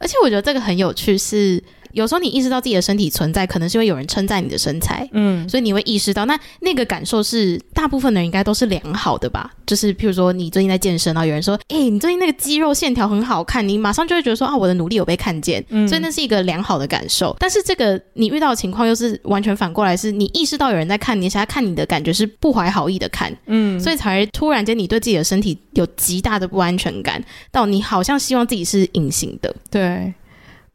[0.00, 1.62] 而且，我觉得这个很有趣是。
[1.92, 9.50] 有时候你意识到自己的身体存在，可能是因为有人称赞你的身材，嗯，所以你会意识到，那那个感受是大部分的人应该都是良好的吧？
[9.66, 17.34] 就是譬如说你最近在健身，然后有人说，哎、欸，你最近那个肌肉线条很好看，你马上就会觉得说，啊，我的努力有被看见，嗯，所以那是一个良好的感受。
[17.38, 27.22] 但是这个你遇到的情况又是完全反过来，是你意识到有人在看你，而且他看你的感觉是不怀好意的看，嗯，所以才突然间你对自己的身体有极大的不安全感，
[27.52, 30.12] 到你好像希望自己是隐形的，对。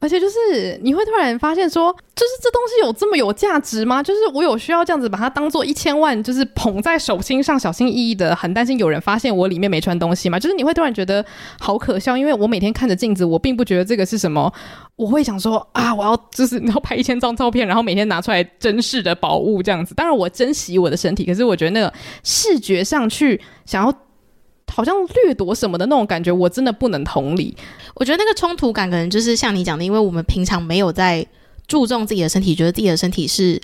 [0.06, 4.04] 而且就是你会突然发现说，就是这东西有这么有价值吗？
[4.04, 10.40] 就是我有需要这样子把它当做一千万，就是捧在手心上，小心翼翼的，很担心有人发现我里面没穿东西吗？
[10.40, 11.26] 就是你会突然觉得
[11.60, 14.54] 好可笑，因为我每天看着镜子，我并不觉得这个是什么，
[14.96, 19.96] 我会想说啊，我要就是你要拍一千张照片，然后每天拿出来珍视的宝物这样子。
[19.96, 21.92] 当然我珍惜我的身体，可是我觉得那个
[22.24, 23.92] 视觉上去想要。
[24.76, 27.56] 好像掠夺什么的那种感觉，我真的不能同理。
[27.94, 31.26] 我觉得那个冲突感可能就是像你讲的，因为我们平常没有在
[31.66, 33.58] 注重自己的身体，觉得自己的身体是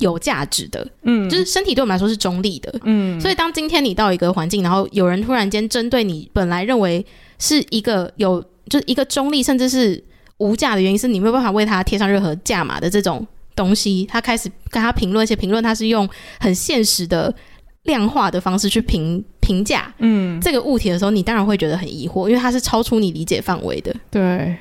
[0.00, 3.18] 有价值的，嗯，就是身体对我们来说是中立的，嗯。
[3.18, 7.04] 所以当今天你到一个环境，然后有人突然间针对你本来认为
[7.38, 10.04] 是一个有就是一个中立甚至是
[10.36, 16.06] 无价的原因，是你没有办法为他贴上任何价码的这种东西，他开始跟他评论，一些评论他是用
[16.38, 17.34] 很现实的。
[17.86, 23.94] 量化的方式去评评价，嗯，这个物体的时候，你当然会觉得很疑惑，因为它是超出你理解范围的。
[24.10, 24.56] 对，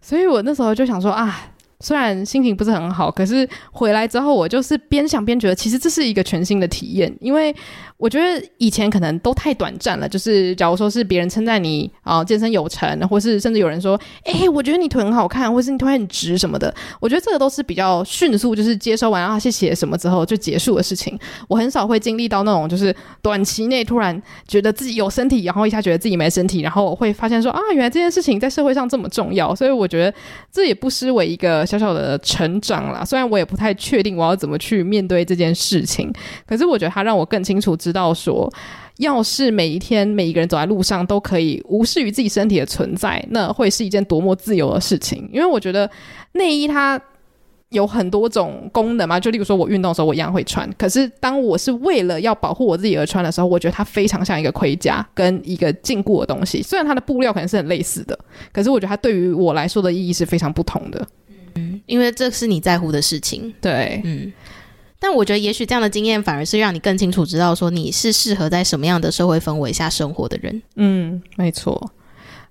[0.00, 1.50] 所以我那时候就想说啊。
[1.80, 7.14] 虽然心情不是很好，可是回来之后，我就是边想边觉得，其实这是一个全新的体验。
[7.20, 7.54] 因为
[7.96, 10.08] 我觉得以前可能都太短暂了。
[10.08, 21.16] 就是假如说是别人称赞你啊、健身有成，或是甚至有人说，哎、我觉得你腿很好看，或是你腿很直什么的，我觉得这个都是比较迅速，就是接收完啊，谢谢什么之后就结束的事情。
[21.46, 29.54] 我很少会经历到那种，就是短期内突然觉得自己有身体，然后一下觉得自己没身体，然后我会发现说啊，原来这件事情在社会上这么重要。
[29.54, 30.12] 所以我觉得
[30.50, 31.67] 这也不失为一个。
[31.68, 36.10] 小小的成长啦，虽然我也不太确定我要怎么去面对这件事情，
[36.46, 38.50] 可是我觉得它让我更清楚知道说，
[38.96, 45.28] 要是每一天每一个人走在路上都可以无视于自己身体的存在，那会是一件多么自由的事情。
[45.32, 45.88] 因为我觉得
[46.32, 47.00] 内衣它
[47.70, 56.62] 有很多种功能嘛，就例如说我运动的时候我一样会穿，可是当我是为了要保护我自己而穿的时候，我觉得它非常像一个盔甲跟一个禁锢的东西。
[56.62, 58.18] 虽然它的布料可能是很类似的，
[58.52, 61.06] 可是我觉得它对于我来说的意义是非常不同的。
[61.58, 64.32] 嗯，因为这是你在乎的事情，对，嗯，
[65.00, 70.62] 但我觉得也许这样的经验反而是让你更清楚知道说你是适合在什么样的社会氛围下生活的人。
[70.76, 71.92] 嗯，没错。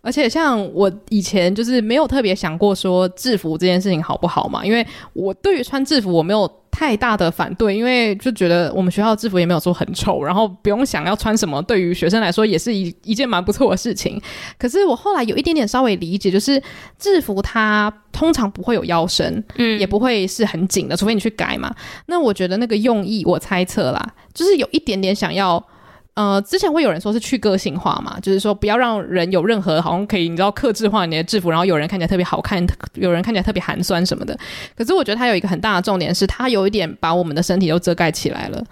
[0.02, 6.52] 而且像我以前就是没有特别想过说制服这件事情好不好嘛，因为我对于穿制服我没有。
[6.78, 14.22] 太大的反对，因为就觉得我们学校的制服也没有说很丑，然后不用想要穿什么，对于学生来说也是一一件蛮不错的事情。
[14.60, 16.62] 可是我后来有一点点稍微理解，就是
[17.00, 21.74] 制服它通常不会有腰身，嗯，也不会是很紧的，除非你去改嘛。
[22.06, 25.66] 那我觉得那个用意，我猜测啦，就是有一点点想要。
[26.18, 34.36] 呃，之前会有人说是去个性化嘛，就是说不要让人有任何好像可以你知道克制化你的制服，然后有人看起来特别好看，有人看起来特别寒酸什么的。
[34.76, 38.64] 可是我觉得它有一个很大的重点是，它有一点把我们的身体都遮盖起来了，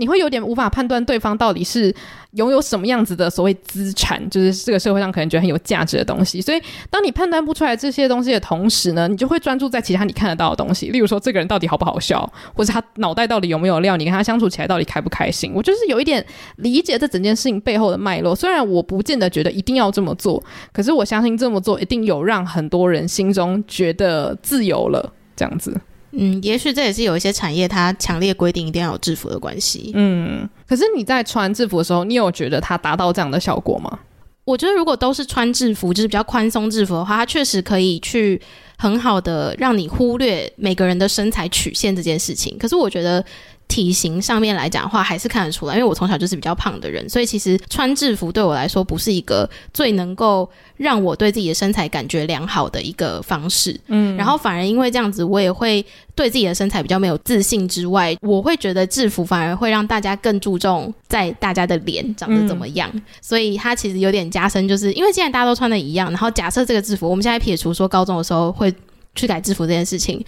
[0.00, 1.94] 你会有点无法判断对方到底是。
[2.34, 6.40] 拥有什么样子的所谓资产，就是这个社会上可能觉得很有价值的东西。
[6.40, 15.50] 所以，当你判断不出来这些东西的同时呢，你就会专注在其他你看得到的东西，例如说这个人到底好不好笑，或者他脑袋到底有没有料，你跟他相处起来到底开不开心。
[15.56, 16.24] 我就是有一点
[16.58, 18.32] 理解这整件事情背后的脉络。
[18.32, 20.40] 虽然我不见得觉得一定要这么做，
[20.72, 25.76] 可是我相信这么做一定有让很多人心中觉得自由了，这样子。
[26.12, 29.92] 嗯，也许这也是有一些产业它强烈规定一定要有制服的关系。
[29.94, 33.98] 嗯，可是你在穿制服的时候，你有觉得它达到这样的效果吗？
[34.44, 38.40] 我觉得如果都是穿制服，就是比较宽松制服的话，它确实可以去
[38.78, 42.56] 很好的让你忽略每个人的身材曲线这件事情。
[42.58, 43.24] 可是我觉得。
[43.70, 53.78] 体型上面来讲的话，还是看得出来，因为我从小就是比较胖的人，所以其实穿制服对我来说不是一个最能够让我对自己的身材感觉良好的一个方式。
[53.86, 68.74] 嗯，然后反而因为这样子，我也会对自己的身材比较没有自信之外，我会觉得制服反而会让大家更注重在大家的脸长得怎么样，嗯、所以它其实有点加深，就是因为既然大家都穿的一样，然后假设这个制服，我们现在撇除说高中的时候会
[69.14, 70.20] 去改制服这件事情。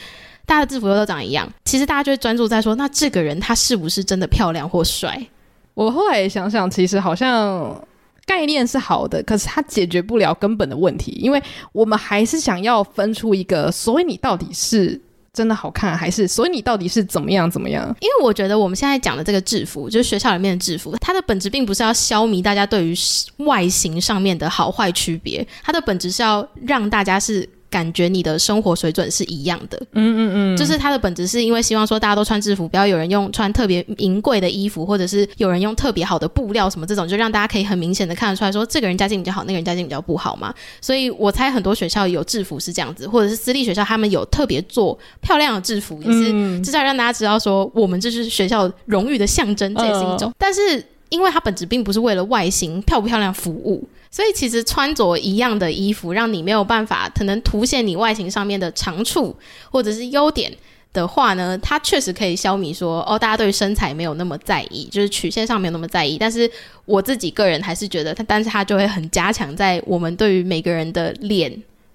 [0.45, 5.27] 大家的制服都长一样，其实大家就会专注在说，那这个人他是不是真的漂亮或帅？
[5.75, 7.83] 我后来想想，其实好像
[8.27, 15.01] 概念是好的，可是它解决不了根本的问题，因为我们还是想要分出一个，所以你到底是
[15.33, 17.87] 真的好看，还是所以你到底是怎么样怎么样？
[18.01, 22.95] 因为我觉得我们现在讲的这个制服，就是学校里面的制服，它的本质并不是要消弭大家对于
[23.39, 27.49] 外形上面的好坏区别，它的本质是要让大家是。
[27.73, 40.55] 感觉你的生活水准是一样的，嗯嗯嗯，就是它的本质是因为希望说大家都穿制服，不要有人用穿特别名贵的衣服，或者是有人用特别好的布料什么这种，就让大家可以很明显的看得出来说这个人家境比较好，那个人家境比较不好嘛。
[40.83, 50.31] 所以我猜很多学校有制服是这样子，或者是私立学校他们有特别做漂亮的制服，也是至少让大家知道说我们这是学校荣誉的象征，这也是一种。
[50.37, 53.89] 但是因为它本质并不是为了外形漂不漂亮服务。
[54.13, 59.35] 所以其实穿着一样的衣服，让你没有办法可能凸显你外形上面的长处
[59.71, 60.53] 或者是优点
[60.93, 66.19] 的话呢，它确实可以消弭说哦，大家对身材没有那么在意，就是曲线上没有那么在意。
[66.19, 66.49] 但是
[66.85, 71.51] 我自己个人还是觉得它，但是它就会很加强在我们对于每个人的脸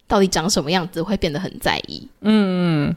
[0.07, 2.07] 到底长什么样子会变得很在意。
[2.21, 2.95] 嗯。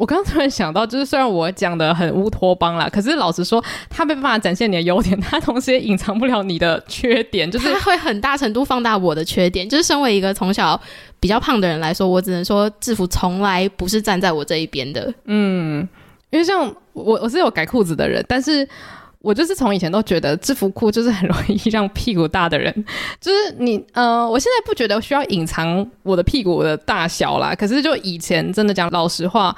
[0.00, 9.68] 我刚刚突然想到，就是虽然我讲的很乌托邦啦，可是老实说，他没办法展现你的优点，他同时也隐藏不了你的缺点，就是他会很大程度放大我的缺点。
[9.68, 10.80] 就是身为一个从小
[11.20, 15.12] 比较胖的人来说，我只能说制服从来不是站在我这一边的。
[15.26, 15.86] 嗯，
[16.30, 18.66] 因为像我，我是有改裤子的人，但是
[19.18, 22.72] 我就是从以前都觉得制服裤就是很容易让屁股大的人，
[23.20, 29.54] 就是你呃，我现在不觉得需要隐藏我的屁股的大小啦，可是就以前真的讲老实话。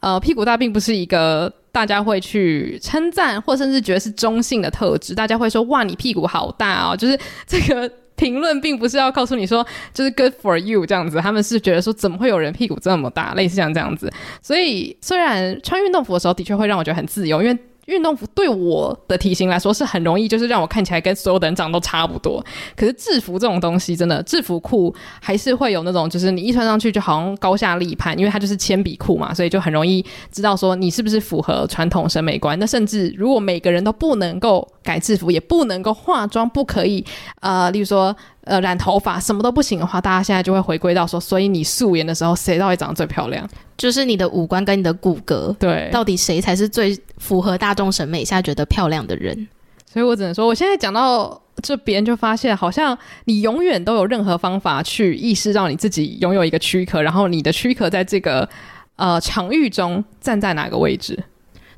[0.00, 5.14] 呃，屁股大并不是一个大家会去称赞，或甚至觉得是中性的特质。
[5.14, 11.18] 大家会说：“哇，你屁股好大哦！”就是这个评论并不是要告诉你说，就是 “good for you” 这样子。
[11.18, 13.34] 他们是觉得说，怎么会有人屁股这么大？
[13.34, 14.12] 类似像这样子。
[14.40, 17.58] 所以，虽然穿运动服的时候的确会让我觉得很自由，因为。
[17.86, 22.44] 运动服对我的体型来说是很容易，就是让我看起来跟所有的人长得都差不多。
[22.76, 32.58] 可是制服这种东西，真的制服裤还是会有那种，就是你一穿上去就好像高下立判，因为它就是铅笔裤嘛，所以就很容易知道说你是不是符合传统审美观。
[32.58, 37.04] 那甚至如果每个人都不能够改制服，也不能够化妆，不可以
[37.40, 38.14] 呃，例如说。
[38.46, 43.44] 呃，染头发什么都不行的话，大家现在就会回归到说，所以你素颜的时候，谁到底长得最漂亮？
[43.76, 49.48] 就是你的五官跟你的骨骼，对，到底谁才是最符合大众审美下觉得漂亮的人？
[49.92, 58.48] 所以我只能说，我现在讲到这边，就发现好像你永远都有任何方法去意识到你自己拥有一个躯壳，然后你的躯壳在这个
[58.94, 61.20] 呃场域中站在哪个位置？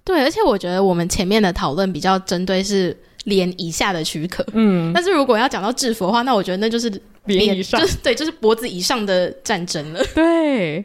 [0.05, 2.95] 对，而且我觉得我们前面的讨论比较针对是。
[3.25, 6.89] 脸以下的躯壳，嗯，但是如果要讲到制服的话，那我觉得那就是
[7.25, 10.01] 脸以上，就是对，就是脖子以上的战争了。
[10.15, 10.85] 对，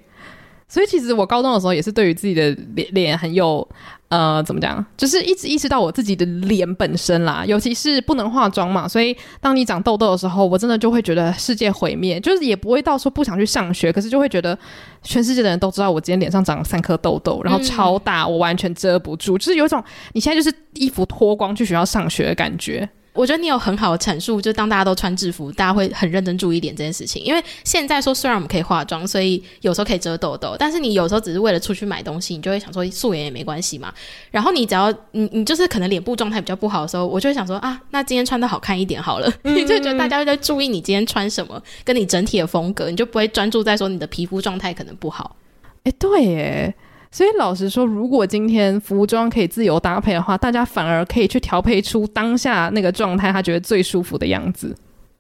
[0.74, 3.68] 所以其实我高中的时候也是对于自己的脸脸很有。
[4.10, 4.86] 呃，怎么讲？
[4.96, 12.20] 就是一直意识到我自己的脸本身啦，尤其是不能化妆嘛，所以当你长痘痘的时候，我真的就会觉得世界毁灭。
[12.20, 14.56] 就是也不会到说不想去上学，可是就会觉得
[15.02, 22.88] 全世界的人都知道我今天脸上长了三颗痘痘，然后超大，我完全遮不住，就是有一种你现在就是衣服脱光去学校上学的感觉。
[23.14, 27.24] 我觉得你有很好的阐述，就当大家都穿制服，大家会很认真注意点这件事情。
[27.24, 33.94] 因为现在说虽然我们可以化妆，所以有时候可以遮痘痘，但是你有时候只是为了出去买东西，你就会想说素颜也没关系嘛。
[34.32, 39.32] 然后你只要你你就是可能脸部状态比较不好的时候，我就会想说啊，那今天穿的好看一点好了。
[39.44, 45.36] 嗯、你 就觉得大家会在注意你今天穿什么，跟你整体的风格，你就不会专注在说你的皮肤状态可能不好。
[45.84, 46.76] 哎，对耶。
[47.14, 54.76] 所以老实说，如果今天服装可以自由搭配的话，大家反而可以去调配出当下那个状态，他觉得最舒服的样子。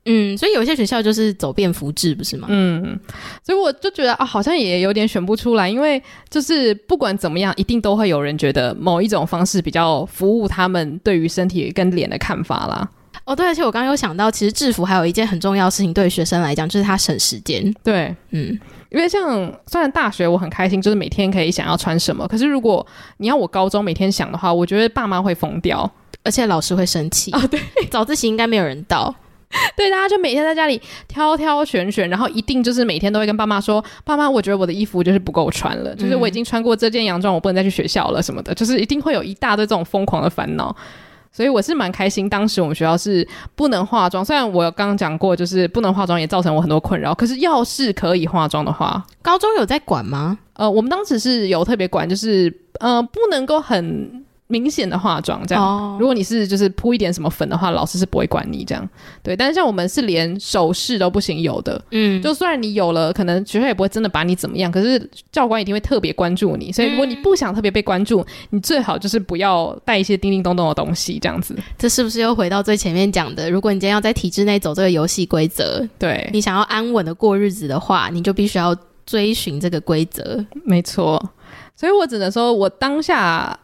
[0.06, 2.48] 嗯，所以有些学校就是走遍服制，不是吗？
[2.50, 3.00] 嗯，
[3.44, 12.89] 所以我就觉得啊，好像也有点选不出来，因为就是不管怎么样，一定都会有人觉得某一种方式比较服务他们对于身体跟脸的看法啦。
[13.24, 17.74] 哦，对，而且我刚刚有想到，其实制服还有一件很重要的事情，对于学生来讲，就是它省时间。
[17.84, 18.60] 对，嗯。
[18.94, 22.86] 因为像虽然大学我很开心，就是每天可以想要穿什么，可是如果
[23.18, 25.89] 你要我高中每天想的话，我觉得爸妈会疯掉，
[26.24, 27.32] 而且老师会生气。
[27.36, 27.48] 啊。
[27.48, 29.14] 对，早自习应该没有人到，
[29.76, 40.76] 对，大家就每天在家里挑挑选选，然后一定就是每天都会跟爸妈说：“爸妈，我觉得我的衣服就是不够穿了，就是我已经穿过这件洋装，我不能再去学校了什么的，就是一定会有一大堆这种疯狂的烦恼。”
[41.34, 44.24] 所以我是蛮开心，当时我们学校是不能化妆。
[44.24, 47.14] 虽然我刚刚讲过，就是不能化妆也造成我很多困扰。
[47.14, 50.38] 可是要是可以化妆的话，高中有在管吗？
[50.54, 54.24] 呃，我们当时是有特别管，就是呃，不能够很。
[54.54, 55.99] 明显的化妆这样，oh.
[55.99, 58.88] 如果你是就是铺一点什么粉的话，老师是不会管你这样。
[59.24, 66.72] 对，但是像我们是连手势都不行有的，嗯，就虽然你有了，可能学校也不会真的把你怎么样，可是教官一定会特别关注你。
[66.72, 71.58] 所以如果你不想特别被关注，你最好就是不要带一些叮叮咚咚的东西这样子。
[71.76, 73.49] 这是不是又回到最前面讲的？
[73.49, 78.76] 如果你今天要在体制内走这个游戏规则，对，你想要安稳的过日子的话，你就必须要
[79.06, 80.45] 追寻这个规则。
[80.64, 81.20] 没错，
[81.76, 83.58] 所以我只能说我当下。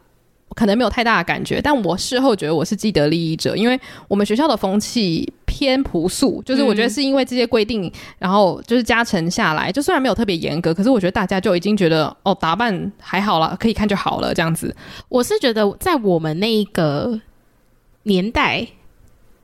[0.54, 3.78] 可能没有太大的感觉，但我事后觉得我是既得利益者，因为
[4.08, 14.74] 我们学校的风气偏朴素，就是我觉得是因为这些规定，嗯、然后就是加成下来，就虽然没有特别严格，可是我觉得大家就已经觉得哦，打扮还好了，可以看就好了这样子。
[15.08, 17.20] 我是觉得在我们那一个
[18.02, 18.66] 年代，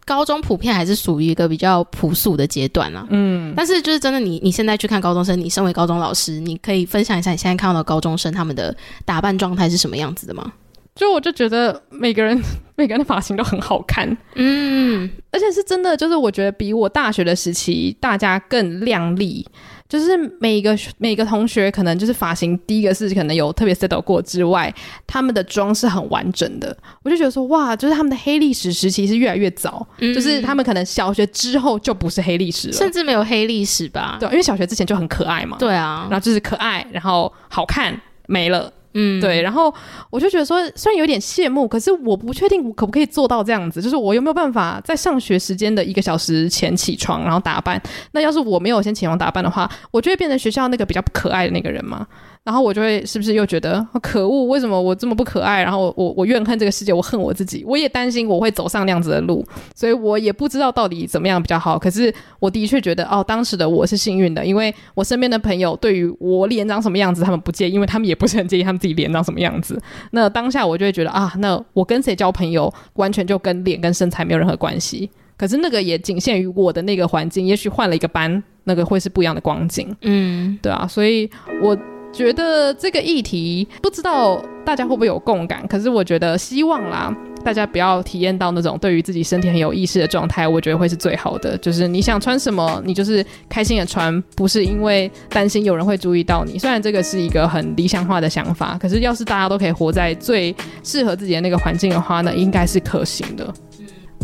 [0.05, 3.07] 高中普遍还是属于一个比较朴素的阶段啊。
[3.11, 10.53] 嗯，但是就是真的你，你你现在去看高中生，你身为高中老师，你可以分享一下你现在看到的高中生他们的打扮状态是什么样子的吗？
[10.97, 12.43] 就我就觉得每个人
[12.75, 19.47] 每个人的发型都很好看，嗯，而且是真的，就是我觉得比我大学的时期大家更靓丽，
[19.89, 24.75] 就是每一个每个同学可能就是发型第一个是可能有特别 set 过之外，
[25.07, 34.19] 他们的妆是很完整的，我就觉得说哇，就是他们的黑历史时期是越来越早，嗯，就是他们可能小学之后就不是黑历史了，甚至没有黑历史吧？
[34.21, 38.71] 对，因为小学之前就很可爱嘛，对啊，然后就是可爱，然后好看没了。
[38.99, 39.73] 嗯，对，然后
[40.09, 47.81] 我就觉得说，虽然有点羡慕，可是我不确定我可不可以做到这样子，就是我有没有办法在上学时间的一个小时前起床，然后打扮。
[48.13, 52.07] 那要是我没有先起床打扮的话，我就会变成学校那个比较可爱的那个人嘛。
[52.47, 54.45] 然后我就会是不是又觉得可恶？
[54.45, 55.65] 为什么我这么不可爱？
[55.65, 57.65] 然后我我我怨恨这个世界，我恨我自己。
[57.67, 59.45] 我也担心我会走上那样子的路，
[59.75, 61.77] 所以我也不知道到底怎么样比较好。
[61.77, 69.77] 可是我的确觉得，哦，当时的我是幸运的，因为我身边的朋友对于我脸长什么样子，他们不介意，因为他们也不是很介意他们自己脸长什么样子。
[70.13, 75.11] 那当下我就会觉得啊，那我跟谁交朋友，完全就跟脸跟身材没有任何关系。
[75.37, 79.93] 可是那个也仅限于我的那个环境，也许换了一个班，那个会是不一样的光景。
[80.03, 81.29] 嗯，对啊，所以
[81.61, 81.77] 我。
[82.17, 87.15] 觉得这个议题不知道大家会不会有共感，可是我觉得希望啦，
[87.45, 91.59] 大家不要体验到那种对于自己身体很有意识的状态，我觉得会是最好的。
[91.59, 96.59] 就是你想穿什么，你就是开心的穿，不是因为担心有人会注意到你。
[96.59, 103.53] 虽然这个是一个很理想化的想法，可是要是大家都可以活在最适合自己的那个环境的话，那应该是可行的。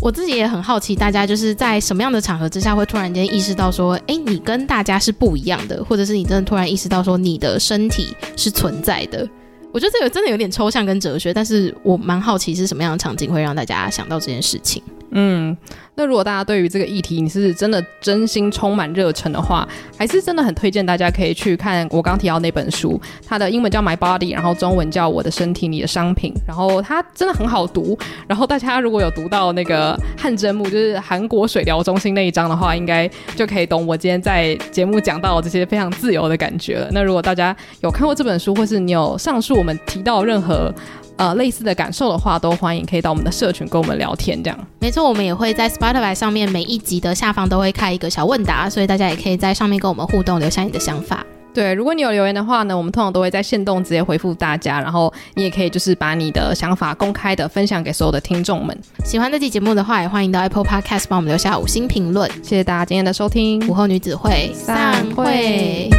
[0.03, 9.25] 我自己也很好奇，大家就是在什么样的场合之下会突然间意识到说，哎，你跟大家是不一样的，或者是你真的突然意识到说，你的身体是存在的。
[9.71, 14.83] 我觉得这个真的有点抽象跟哲学，但是我蛮好奇是什么样的场景会让大家想到这件事情。
[15.13, 15.55] 嗯。
[15.95, 27.95] 那如果大家对于这个议题你是真的真心充满热忱的话，还是真的很推荐大家可以去看我刚提到那本书，它的英文叫 My Body，然后中文叫我的身体，你的商品，然后它真的很好读。
[28.27, 36.89] 然后大家如果有读到那个汗蒸幕，就是韩国水疗中心那一章的话，应该就可以懂我今天在节目讲到这些非常自由的感觉了。
[36.91, 40.73] 那如果大家有看过这本书，或是你有上述我们提到任何。
[41.17, 44.67] 呃，类似的感受的话，都欢迎可以到我们的社群跟我们聊天，这样。
[44.79, 51.25] 没错，我们也会在 Spotify 上面每一集的下方都会开一个小问答，所以大家也可以在上面跟我们互动，留下你的想法。
[51.53, 58.75] 对，如果你有留言的话呢，我们通常都会在线动直接回复大家，然后你也可以就是把你的想法公开的分享给所有的听众们。
[59.05, 62.27] 喜欢这期节目的话，也欢迎到 Apple Podcast 帮我们留下五星评论。
[62.41, 65.91] 谢谢大家今天的收听，午后女子会散会。